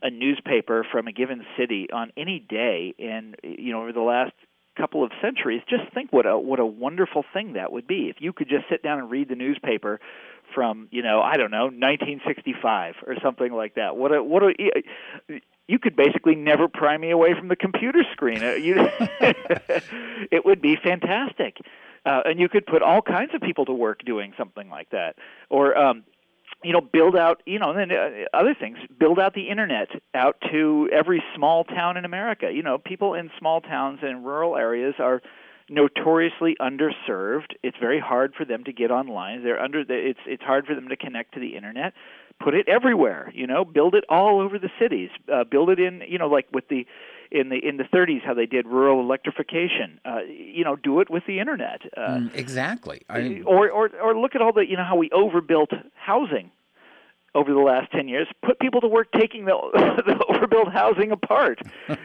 a 0.00 0.08
newspaper 0.08 0.86
from 0.90 1.06
a 1.06 1.12
given 1.12 1.44
city 1.58 1.88
on 1.92 2.12
any 2.16 2.38
day 2.38 2.94
in 2.98 3.36
you 3.42 3.72
know 3.72 3.82
over 3.82 3.92
the 3.92 4.00
last 4.00 4.32
couple 4.76 5.04
of 5.04 5.10
centuries, 5.20 5.62
just 5.68 5.92
think 5.92 6.12
what 6.12 6.26
a 6.26 6.38
what 6.38 6.60
a 6.60 6.66
wonderful 6.66 7.24
thing 7.32 7.54
that 7.54 7.72
would 7.72 7.86
be 7.86 8.08
if 8.08 8.16
you 8.20 8.32
could 8.32 8.48
just 8.48 8.64
sit 8.70 8.82
down 8.82 8.98
and 8.98 9.10
read 9.10 9.28
the 9.28 9.34
newspaper 9.34 10.00
from 10.54 10.88
you 10.90 11.02
know 11.02 11.20
I 11.20 11.36
don't 11.36 11.50
know 11.50 11.64
1965 11.64 12.94
or 13.06 13.16
something 13.22 13.52
like 13.52 13.74
that. 13.74 13.96
What 13.96 14.14
a 14.14 14.22
what 14.22 14.42
a 14.42 14.54
you 15.68 15.78
could 15.78 15.96
basically 15.96 16.34
never 16.34 16.68
pry 16.68 16.96
me 16.96 17.10
away 17.10 17.34
from 17.38 17.48
the 17.48 17.56
computer 17.56 18.04
screen. 18.12 18.42
Uh, 18.42 18.52
you, 18.52 18.74
it 20.30 20.44
would 20.44 20.60
be 20.60 20.76
fantastic. 20.76 21.56
Uh, 22.04 22.20
and 22.24 22.40
you 22.40 22.48
could 22.48 22.66
put 22.66 22.82
all 22.82 23.00
kinds 23.00 23.30
of 23.32 23.40
people 23.40 23.64
to 23.64 23.72
work 23.72 24.04
doing 24.04 24.32
something 24.36 24.68
like 24.68 24.90
that. 24.90 25.14
Or 25.50 25.78
um, 25.78 26.02
you 26.64 26.72
know, 26.72 26.80
build 26.80 27.16
out, 27.16 27.42
you 27.46 27.58
know, 27.58 27.70
and 27.70 27.90
then 27.90 27.96
uh, 27.96 28.36
other 28.36 28.54
things, 28.58 28.78
build 28.98 29.18
out 29.18 29.34
the 29.34 29.48
internet 29.48 29.88
out 30.14 30.36
to 30.50 30.88
every 30.92 31.22
small 31.34 31.64
town 31.64 31.96
in 31.96 32.04
America. 32.04 32.50
You 32.52 32.62
know, 32.62 32.78
people 32.78 33.14
in 33.14 33.30
small 33.38 33.60
towns 33.60 34.00
and 34.02 34.24
rural 34.24 34.56
areas 34.56 34.94
are 34.98 35.22
notoriously 35.68 36.56
underserved. 36.60 37.54
It's 37.62 37.76
very 37.78 38.00
hard 38.00 38.34
for 38.34 38.44
them 38.44 38.64
to 38.64 38.72
get 38.72 38.90
online. 38.90 39.42
They're 39.42 39.60
under 39.60 39.84
the, 39.84 39.94
it's 39.94 40.20
it's 40.26 40.42
hard 40.42 40.66
for 40.66 40.74
them 40.74 40.88
to 40.88 40.96
connect 40.96 41.34
to 41.34 41.40
the 41.40 41.56
internet. 41.56 41.94
Put 42.42 42.54
it 42.54 42.68
everywhere, 42.68 43.30
you 43.34 43.46
know, 43.46 43.64
build 43.64 43.94
it 43.94 44.04
all 44.08 44.40
over 44.40 44.58
the 44.58 44.70
cities. 44.80 45.10
Uh, 45.32 45.44
build 45.44 45.70
it 45.70 45.78
in, 45.78 46.02
you 46.06 46.18
know, 46.18 46.28
like 46.28 46.46
with 46.52 46.68
the 46.68 46.86
in 47.32 47.48
the 47.48 47.56
in 47.56 47.78
the 47.78 47.84
30s 47.84 48.22
how 48.24 48.34
they 48.34 48.46
did 48.46 48.66
rural 48.66 49.00
electrification. 49.00 49.98
Uh, 50.04 50.20
you 50.28 50.64
know, 50.64 50.76
do 50.76 51.00
it 51.00 51.10
with 51.10 51.24
the 51.26 51.40
internet. 51.40 51.80
Uh, 51.96 52.00
mm, 52.00 52.34
exactly. 52.34 53.02
I... 53.08 53.42
Or 53.44 53.70
or 53.70 53.90
or 54.00 54.16
look 54.16 54.34
at 54.34 54.42
all 54.42 54.52
the 54.52 54.66
you 54.66 54.76
know 54.76 54.84
how 54.84 54.96
we 54.96 55.10
overbuilt 55.10 55.70
housing 55.94 56.50
over 57.34 57.50
the 57.50 57.60
last 57.60 57.90
10 57.92 58.08
years 58.08 58.28
put 58.44 58.60
people 58.60 58.80
to 58.82 58.86
work 58.86 59.10
taking 59.12 59.46
the, 59.46 59.54
the 60.04 60.22
overbuilt 60.28 60.70
housing 60.70 61.10
apart 61.10 61.60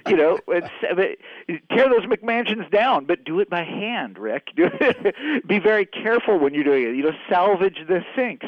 you 0.07 0.15
know 0.15 0.39
tear 0.47 1.89
those 1.89 2.05
mcmansions 2.05 2.71
down 2.71 3.03
but 3.03 3.25
do 3.25 3.41
it 3.41 3.49
by 3.49 3.61
hand 3.61 4.17
rick 4.17 4.47
be 5.47 5.59
very 5.59 5.85
careful 5.85 6.39
when 6.39 6.53
you're 6.53 6.63
doing 6.63 6.83
it 6.83 6.95
you 6.95 7.03
know 7.03 7.11
salvage 7.29 7.79
the 7.89 8.05
sinks 8.15 8.47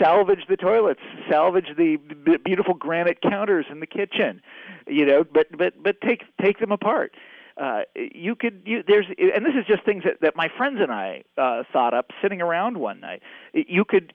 salvage 0.00 0.40
the 0.48 0.56
toilets 0.56 1.00
salvage 1.30 1.68
the 1.76 1.96
beautiful 2.44 2.74
granite 2.74 3.20
counters 3.22 3.66
in 3.70 3.80
the 3.80 3.86
kitchen 3.86 4.40
you 4.86 5.04
know 5.04 5.24
but 5.24 5.46
but 5.56 5.74
but 5.82 6.00
take 6.00 6.22
take 6.40 6.58
them 6.58 6.72
apart 6.72 7.12
uh, 7.58 7.80
you 7.94 8.36
could 8.36 8.62
you, 8.64 8.84
there's 8.86 9.06
and 9.18 9.44
this 9.44 9.54
is 9.58 9.66
just 9.66 9.84
things 9.84 10.04
that, 10.04 10.20
that 10.20 10.36
my 10.36 10.48
friends 10.56 10.78
and 10.80 10.92
I 10.92 11.24
uh, 11.36 11.64
thought 11.72 11.92
up 11.92 12.10
sitting 12.22 12.40
around 12.40 12.78
one 12.78 13.00
night. 13.00 13.20
You 13.52 13.84
could 13.84 14.12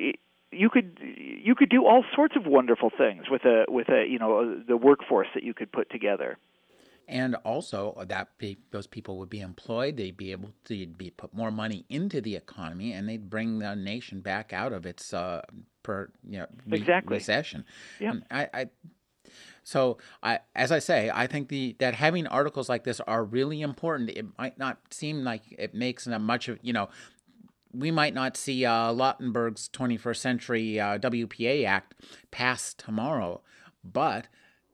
you 0.51 0.69
could 0.69 0.97
you 1.01 1.53
could 1.53 1.69
do 1.69 1.85
all 1.85 2.05
sorts 2.15 2.35
of 2.37 2.45
wonderful 2.45 2.89
things 2.97 3.25
with 3.29 3.43
a 3.43 3.65
with 3.67 3.89
a 3.89 4.05
you 4.07 4.17
know 4.17 4.61
the 4.65 4.77
workforce 4.77 5.27
that 5.33 5.43
you 5.43 5.53
could 5.53 5.71
put 5.71 5.89
together. 5.89 6.37
And 7.05 7.35
also 7.43 8.01
that 8.07 8.29
be, 8.37 8.59
those 8.71 8.87
people 8.87 9.17
would 9.17 9.29
be 9.29 9.41
employed. 9.41 9.97
They'd 9.97 10.15
be 10.15 10.31
able 10.31 10.51
to 10.65 10.87
be 10.87 11.09
put 11.09 11.33
more 11.33 11.51
money 11.51 11.83
into 11.89 12.21
the 12.21 12.37
economy, 12.37 12.93
and 12.93 13.09
they'd 13.09 13.29
bring 13.29 13.59
the 13.59 13.75
nation 13.75 14.21
back 14.21 14.53
out 14.53 14.71
of 14.71 14.85
its 14.85 15.13
uh, 15.13 15.41
per 15.83 16.09
you 16.27 16.39
know 16.39 16.47
re- 16.67 16.79
exactly. 16.79 17.17
recession. 17.17 17.65
Yeah. 17.99 18.13
I, 18.31 18.49
I 18.53 18.65
so, 19.63 19.97
I, 20.21 20.39
as 20.55 20.71
I 20.71 20.79
say, 20.79 21.09
I 21.13 21.27
think 21.27 21.47
the 21.47 21.75
that 21.79 21.95
having 21.95 22.27
articles 22.27 22.67
like 22.69 22.83
this 22.83 22.99
are 23.01 23.23
really 23.23 23.61
important. 23.61 24.09
It 24.09 24.25
might 24.37 24.57
not 24.57 24.79
seem 24.91 25.23
like 25.23 25.43
it 25.51 25.73
makes 25.73 26.07
much 26.07 26.47
of 26.49 26.59
you 26.61 26.73
know. 26.73 26.89
We 27.75 27.89
might 27.89 28.13
not 28.13 28.37
see 28.37 28.65
uh, 28.65 28.93
Lautenberg's 28.93 29.67
21st 29.69 30.17
Century 30.17 30.79
uh, 30.79 30.99
WPA 30.99 31.65
Act 31.65 31.95
pass 32.29 32.71
tomorrow, 32.71 33.41
but 33.83 34.27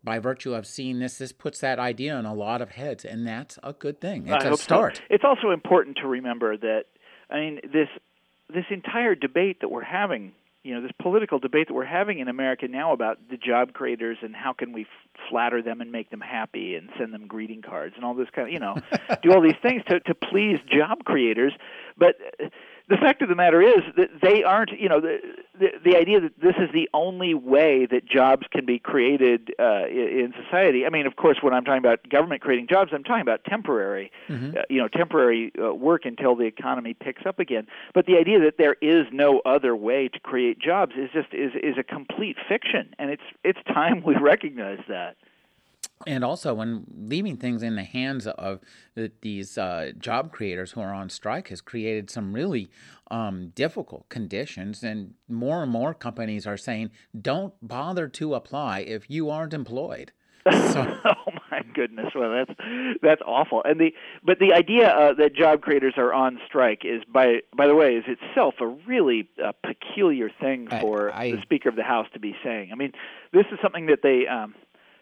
by 0.04 0.20
virtue 0.20 0.54
of 0.54 0.68
seeing 0.68 1.00
this, 1.00 1.18
this 1.18 1.32
puts 1.32 1.60
that 1.60 1.80
idea 1.80 2.20
in 2.20 2.26
a 2.26 2.34
lot 2.34 2.62
of 2.62 2.72
heads, 2.72 3.06
and 3.06 3.26
that's 3.26 3.58
a 3.64 3.72
good 3.72 4.02
thing. 4.02 4.28
It's 4.28 4.44
I 4.44 4.50
a 4.50 4.58
start. 4.58 4.98
So. 4.98 5.04
It's 5.10 5.24
also 5.24 5.52
important 5.52 5.98
to 6.02 6.08
remember 6.08 6.58
that, 6.58 6.86
I 7.30 7.40
mean, 7.40 7.60
this 7.64 7.88
this 8.50 8.66
entire 8.70 9.16
debate 9.16 9.62
that 9.62 9.70
we're 9.70 9.84
having 9.84 10.34
you 10.64 10.74
know 10.76 10.82
this 10.82 10.92
political 11.02 11.40
debate 11.40 11.68
that 11.68 11.74
we're 11.74 11.86
having 11.86 12.20
in 12.20 12.28
America 12.28 12.68
now 12.68 12.92
about 12.92 13.18
the 13.30 13.38
job 13.38 13.74
creators 13.74 14.18
and 14.22 14.36
how 14.36 14.54
can 14.54 14.74
we 14.74 14.82
f- 14.82 14.88
flatter 15.30 15.62
them 15.62 15.82
and 15.82 15.92
make 15.92 16.10
them 16.10 16.22
happy 16.22 16.76
and 16.76 16.90
send 16.98 17.14
them 17.14 17.28
greeting 17.28 17.62
cards 17.62 17.94
and 17.96 18.04
all 18.04 18.14
this 18.14 18.28
kind 18.36 18.48
of 18.48 18.54
you 18.54 18.60
know 18.60 18.76
do 19.24 19.32
all 19.32 19.42
these 19.42 19.60
things 19.62 19.82
to 19.88 20.00
to 20.02 20.14
please 20.14 20.60
job 20.72 21.04
creators. 21.06 21.54
But 21.98 22.16
uh, 22.44 22.50
the 22.90 22.98
fact 22.98 23.22
of 23.22 23.30
the 23.30 23.36
matter 23.36 23.62
is 23.62 23.82
that 23.96 24.10
they 24.22 24.44
aren't 24.44 24.72
you 24.78 24.90
know 24.90 25.00
the 25.00 25.18
the, 25.58 25.68
the 25.86 25.96
idea 25.96 26.20
that 26.20 26.40
this 26.42 26.56
is 26.58 26.70
the 26.74 26.90
only 26.94 27.34
way 27.34 27.86
that 27.86 28.06
jobs 28.06 28.48
can 28.52 28.66
be 28.66 28.80
created 28.80 29.54
uh, 29.60 29.86
in 29.88 30.34
society. 30.44 30.86
I 30.86 30.90
mean 30.90 31.06
of 31.06 31.16
course 31.16 31.38
when 31.42 31.54
i'm 31.54 31.64
talking 31.64 31.80
about 31.80 32.10
government 32.10 32.42
creating 32.42 32.68
jobs 32.70 32.92
i'm 32.94 33.04
talking 33.04 33.22
about 33.22 33.44
temporary 33.46 34.12
mm-hmm. 34.28 34.58
uh, 34.58 34.62
you 34.70 34.82
know 34.82 34.88
temporary 34.88 35.52
uh, 35.62 35.74
work 35.74 36.06
until 36.06 36.36
the 36.36 36.46
economy 36.46 36.94
picks 36.94 37.26
up 37.26 37.40
again. 37.40 37.68
But 37.94 38.06
the 38.06 38.18
idea 38.18 38.40
that 38.40 38.58
there 38.58 38.76
is 38.82 39.06
no 39.12 39.42
other 39.46 39.76
way 39.76 40.10
to 40.10 40.20
create 40.20 40.60
jobs 40.60 40.94
is 40.98 41.10
just 41.14 41.34
is 41.34 41.52
is 41.62 41.78
a 41.78 41.84
complete 41.84 42.38
fiction. 42.48 42.94
And 42.98 43.12
it's 43.12 43.24
it's 43.44 43.60
time 43.68 44.04
we 44.04 44.16
recognize 44.22 44.80
that 44.88 45.16
and 46.08 46.24
also 46.24 46.54
when 46.54 46.86
leaving 46.96 47.36
things 47.36 47.62
in 47.62 47.76
the 47.76 47.84
hands 47.84 48.26
of 48.26 48.62
the, 48.96 49.12
these 49.22 49.58
uh, 49.58 49.92
job 49.98 50.32
creators 50.32 50.72
who 50.72 50.82
are 50.82 50.94
on 50.94 51.10
strike 51.10 51.50
has 51.50 51.60
created 51.60 52.10
some 52.10 52.32
really 52.34 52.70
um, 53.12 53.50
difficult 53.50 54.08
conditions. 54.08 54.82
And 54.82 55.16
more 55.28 55.62
and 55.62 55.72
more 55.72 55.94
companies 55.94 56.48
are 56.48 56.58
saying 56.58 56.92
don't 57.20 57.54
bother 57.62 58.08
to 58.08 58.34
apply 58.34 58.80
if 58.80 59.10
you 59.10 59.30
aren't 59.30 59.54
employed. 59.54 60.12
So. 60.50 60.98
oh 61.06 61.32
my 61.52 61.62
goodness. 61.76 62.08
Well 62.16 62.32
that's 62.32 62.60
that's 63.04 63.22
awful. 63.24 63.62
And 63.66 63.80
the 63.80 63.94
but 64.24 64.40
the 64.40 64.54
idea 64.54 64.90
uh, 64.90 65.14
that 65.16 65.36
job 65.36 65.62
creators 65.62 65.94
are 65.98 66.12
on 66.12 66.40
strike 66.48 66.82
is 66.86 67.04
by 67.12 67.42
by 67.56 67.68
the 67.68 67.76
way 67.76 67.96
is 67.96 68.06
itself 68.08 68.56
a 68.60 68.66
really 68.66 69.30
uh, 69.44 69.52
peculiar 69.64 70.32
thing 70.40 70.68
for 70.82 71.12
I, 71.12 71.26
I, 71.26 71.32
the 71.34 71.42
speaker 71.44 71.70
of 71.70 71.76
the 71.76 71.84
house 71.84 72.08
to 72.14 72.20
be 72.20 72.36
saying. 72.44 72.70
I 72.72 72.76
mean 72.76 72.94
this 73.32 73.46
is 73.52 73.60
something 73.62 73.88
that 73.88 74.00
they 74.02 74.26
um, 74.28 74.56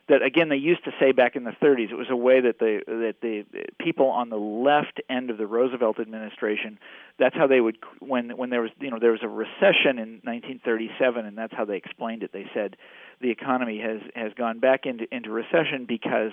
that 0.09 0.21
again 0.21 0.49
they 0.49 0.57
used 0.57 0.83
to 0.85 0.91
say 0.99 1.11
back 1.11 1.35
in 1.35 1.43
the 1.43 1.55
30s. 1.61 1.91
It 1.91 1.95
was 1.95 2.09
a 2.09 2.15
way 2.15 2.41
that 2.41 2.59
the 2.59 2.81
that 2.87 3.15
the 3.21 3.45
people 3.79 4.07
on 4.07 4.29
the 4.29 4.37
left 4.37 5.01
end 5.09 5.29
of 5.29 5.37
the 5.37 5.47
Roosevelt 5.47 5.99
administration. 5.99 6.79
That's 7.19 7.35
how 7.35 7.47
they 7.47 7.59
would 7.59 7.77
when 7.99 8.29
when 8.37 8.49
there 8.49 8.61
was 8.61 8.71
you 8.79 8.89
know 8.89 8.99
there 8.99 9.11
was 9.11 9.23
a 9.23 9.27
recession 9.27 9.99
in 9.99 10.21
1937, 10.23 11.25
and 11.25 11.37
that's 11.37 11.53
how 11.53 11.65
they 11.65 11.77
explained 11.77 12.23
it. 12.23 12.31
They 12.31 12.45
said 12.53 12.77
the 13.21 13.31
economy 13.31 13.79
has 13.79 13.99
has 14.15 14.33
gone 14.33 14.59
back 14.59 14.85
into 14.85 15.13
into 15.13 15.31
recession 15.31 15.85
because 15.87 16.31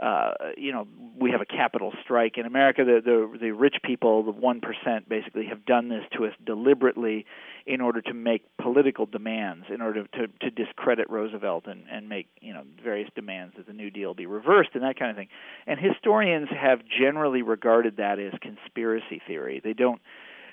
uh, 0.00 0.30
you 0.56 0.72
know, 0.72 0.86
we 1.18 1.32
have 1.32 1.40
a 1.40 1.46
capital 1.46 1.92
strike 2.04 2.38
in 2.38 2.46
America. 2.46 2.84
The 2.84 3.00
the, 3.04 3.38
the 3.38 3.50
rich 3.50 3.76
people, 3.82 4.22
the 4.22 4.30
one 4.30 4.60
percent, 4.60 5.08
basically 5.08 5.46
have 5.46 5.66
done 5.66 5.88
this 5.88 6.04
to 6.16 6.26
us 6.26 6.32
deliberately 6.46 7.26
in 7.66 7.80
order 7.80 8.00
to 8.00 8.14
make 8.14 8.44
political 8.58 9.06
demands, 9.06 9.66
in 9.72 9.80
order 9.80 10.06
to 10.06 10.28
to 10.28 10.50
discredit 10.50 11.10
Roosevelt 11.10 11.66
and 11.66 11.82
and 11.90 12.08
make 12.08 12.28
you 12.40 12.52
know 12.54 12.62
various 12.82 13.10
demands 13.16 13.54
that 13.56 13.66
the 13.66 13.72
New 13.72 13.90
Deal 13.90 14.14
be 14.14 14.26
reversed 14.26 14.70
and 14.74 14.84
that 14.84 14.96
kind 14.98 15.10
of 15.10 15.16
thing. 15.16 15.28
And 15.66 15.80
historians 15.80 16.48
have 16.50 16.80
generally 16.86 17.42
regarded 17.42 17.96
that 17.96 18.20
as 18.20 18.32
conspiracy 18.40 19.20
theory. 19.26 19.60
They 19.62 19.72
don't 19.72 20.00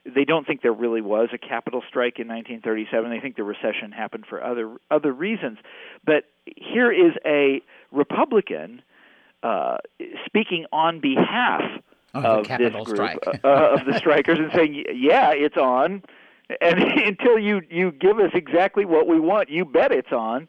they 0.06 0.26
don't 0.26 0.46
think 0.46 0.62
there 0.62 0.74
really 0.74 1.02
was 1.02 1.30
a 1.34 1.38
capital 1.38 1.84
strike 1.88 2.20
in 2.20 2.28
1937. 2.28 3.10
They 3.10 3.20
think 3.20 3.36
the 3.36 3.44
recession 3.44 3.92
happened 3.92 4.26
for 4.28 4.44
other 4.44 4.78
other 4.90 5.12
reasons. 5.12 5.60
But 6.04 6.24
here 6.46 6.92
is 6.92 7.14
a 7.26 7.62
Republican 7.92 8.82
uh, 9.46 9.78
speaking 10.26 10.66
on 10.72 11.00
behalf 11.00 11.62
of, 12.14 12.26
of 12.26 12.48
this 12.48 12.74
group 12.74 12.88
strike. 12.88 13.18
uh, 13.44 13.74
of 13.74 13.86
the 13.86 13.98
strikers 13.98 14.40
and 14.40 14.52
saying, 14.54 14.86
"Yeah, 14.94 15.32
it's 15.32 15.58
on." 15.58 16.04
and 16.62 16.80
until 17.06 17.40
you 17.40 17.62
you 17.70 17.92
give 17.92 18.20
us 18.20 18.32
exactly 18.34 18.86
what 18.86 19.08
we 19.08 19.20
want, 19.20 19.50
you 19.50 19.66
bet 19.66 19.92
it's 19.92 20.12
on. 20.12 20.48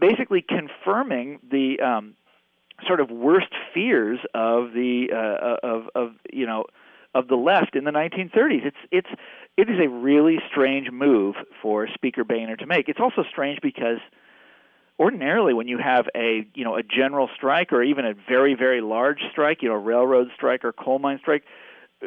Basically, 0.00 0.42
confirming 0.42 1.40
the 1.50 1.80
um, 1.80 2.14
sort 2.86 3.00
of 3.00 3.10
worst 3.10 3.52
fears 3.74 4.18
of 4.34 4.72
the 4.72 5.08
uh, 5.12 5.66
of 5.66 5.88
of 5.94 6.12
you 6.32 6.46
know 6.46 6.64
of 7.14 7.28
the 7.28 7.36
left 7.36 7.76
in 7.76 7.84
the 7.84 7.90
1930s. 7.90 8.66
It's 8.66 8.76
it's 8.90 9.08
it 9.56 9.68
is 9.68 9.78
a 9.80 9.88
really 9.88 10.38
strange 10.50 10.90
move 10.90 11.34
for 11.60 11.88
Speaker 11.92 12.24
Boehner 12.24 12.56
to 12.56 12.66
make. 12.66 12.88
It's 12.88 13.00
also 13.00 13.24
strange 13.28 13.58
because 13.60 13.98
ordinarily 15.02 15.52
when 15.52 15.66
you 15.66 15.78
have 15.78 16.06
a 16.14 16.46
you 16.54 16.64
know 16.64 16.76
a 16.76 16.82
general 16.82 17.28
strike 17.34 17.72
or 17.72 17.82
even 17.82 18.04
a 18.06 18.14
very 18.28 18.54
very 18.54 18.80
large 18.80 19.20
strike, 19.30 19.62
you 19.62 19.68
know, 19.68 19.74
railroad 19.74 20.28
strike 20.34 20.64
or 20.64 20.72
coal 20.72 21.00
mine 21.00 21.18
strike, 21.20 21.42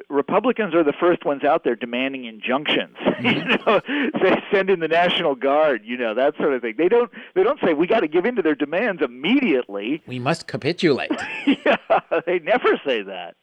Republicans 0.10 0.74
are 0.74 0.84
the 0.84 0.94
first 0.94 1.26
ones 1.26 1.44
out 1.44 1.64
there 1.64 1.76
demanding 1.76 2.26
injunctions. 2.26 2.96
Mm-hmm. 3.16 3.50
you 3.50 3.58
know, 3.66 3.82
say 4.22 4.44
send 4.52 4.70
in 4.70 4.82
the 4.82 4.90
National 4.90 5.36
Guard, 5.36 5.84
you 5.86 5.96
know, 5.96 6.14
that 6.14 6.36
sort 6.36 6.54
of 6.54 6.62
thing. 6.62 6.76
They 6.78 6.90
don't 6.90 7.10
they 7.34 7.44
don't 7.44 7.60
say 7.62 7.74
we 7.74 7.88
got 7.88 8.02
to 8.02 8.10
give 8.10 8.26
in 8.26 8.36
to 8.36 8.42
their 8.42 8.56
demands 8.56 9.02
immediately. 9.02 10.04
We 10.06 10.20
must 10.20 10.48
capitulate. 10.48 11.12
yeah, 11.66 11.78
they 12.26 12.40
never 12.40 12.80
say 12.86 13.04
that. 13.04 13.36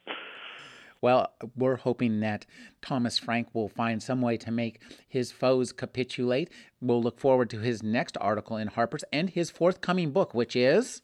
Well, 1.03 1.33
we're 1.57 1.75
hoping 1.75 2.21
that 2.21 2.45
Thomas 2.81 3.19
Frank 3.19 3.49
will 3.53 3.67
find 3.67 4.01
some 4.01 4.21
way 4.21 4.37
to 4.37 4.51
make 4.51 4.79
his 5.09 5.33
foes 5.33 5.73
capitulate. 5.73 6.49
We'll 6.79 7.03
look 7.03 7.19
forward 7.19 7.49
to 7.49 7.59
his 7.59 7.83
next 7.83 8.17
article 8.21 8.55
in 8.55 8.69
Harper's 8.69 9.03
and 9.11 9.29
his 9.29 9.51
forthcoming 9.51 10.11
book, 10.11 10.33
which 10.33 10.55
is 10.55 11.01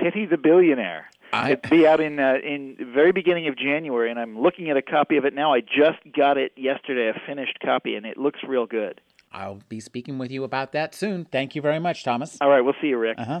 Pity 0.00 0.24
the 0.26 0.36
Billionaire. 0.36 1.10
I... 1.32 1.52
It'll 1.52 1.68
be 1.68 1.84
out 1.84 2.00
in 2.00 2.20
uh, 2.20 2.34
in 2.44 2.76
very 2.94 3.10
beginning 3.10 3.48
of 3.48 3.58
January, 3.58 4.08
and 4.08 4.20
I'm 4.20 4.40
looking 4.40 4.70
at 4.70 4.76
a 4.76 4.82
copy 4.82 5.16
of 5.16 5.24
it 5.24 5.34
now. 5.34 5.52
I 5.52 5.62
just 5.62 5.98
got 6.16 6.38
it 6.38 6.52
yesterday, 6.56 7.08
a 7.08 7.20
finished 7.26 7.58
copy, 7.60 7.96
and 7.96 8.06
it 8.06 8.16
looks 8.16 8.38
real 8.46 8.66
good. 8.66 9.00
I'll 9.32 9.62
be 9.68 9.80
speaking 9.80 10.16
with 10.16 10.30
you 10.30 10.44
about 10.44 10.70
that 10.72 10.94
soon. 10.94 11.24
Thank 11.24 11.56
you 11.56 11.62
very 11.62 11.80
much, 11.80 12.04
Thomas. 12.04 12.38
All 12.40 12.48
right, 12.48 12.60
we'll 12.60 12.74
see 12.80 12.88
you, 12.88 12.98
Rick. 12.98 13.18
Uh 13.18 13.24
huh. 13.24 13.40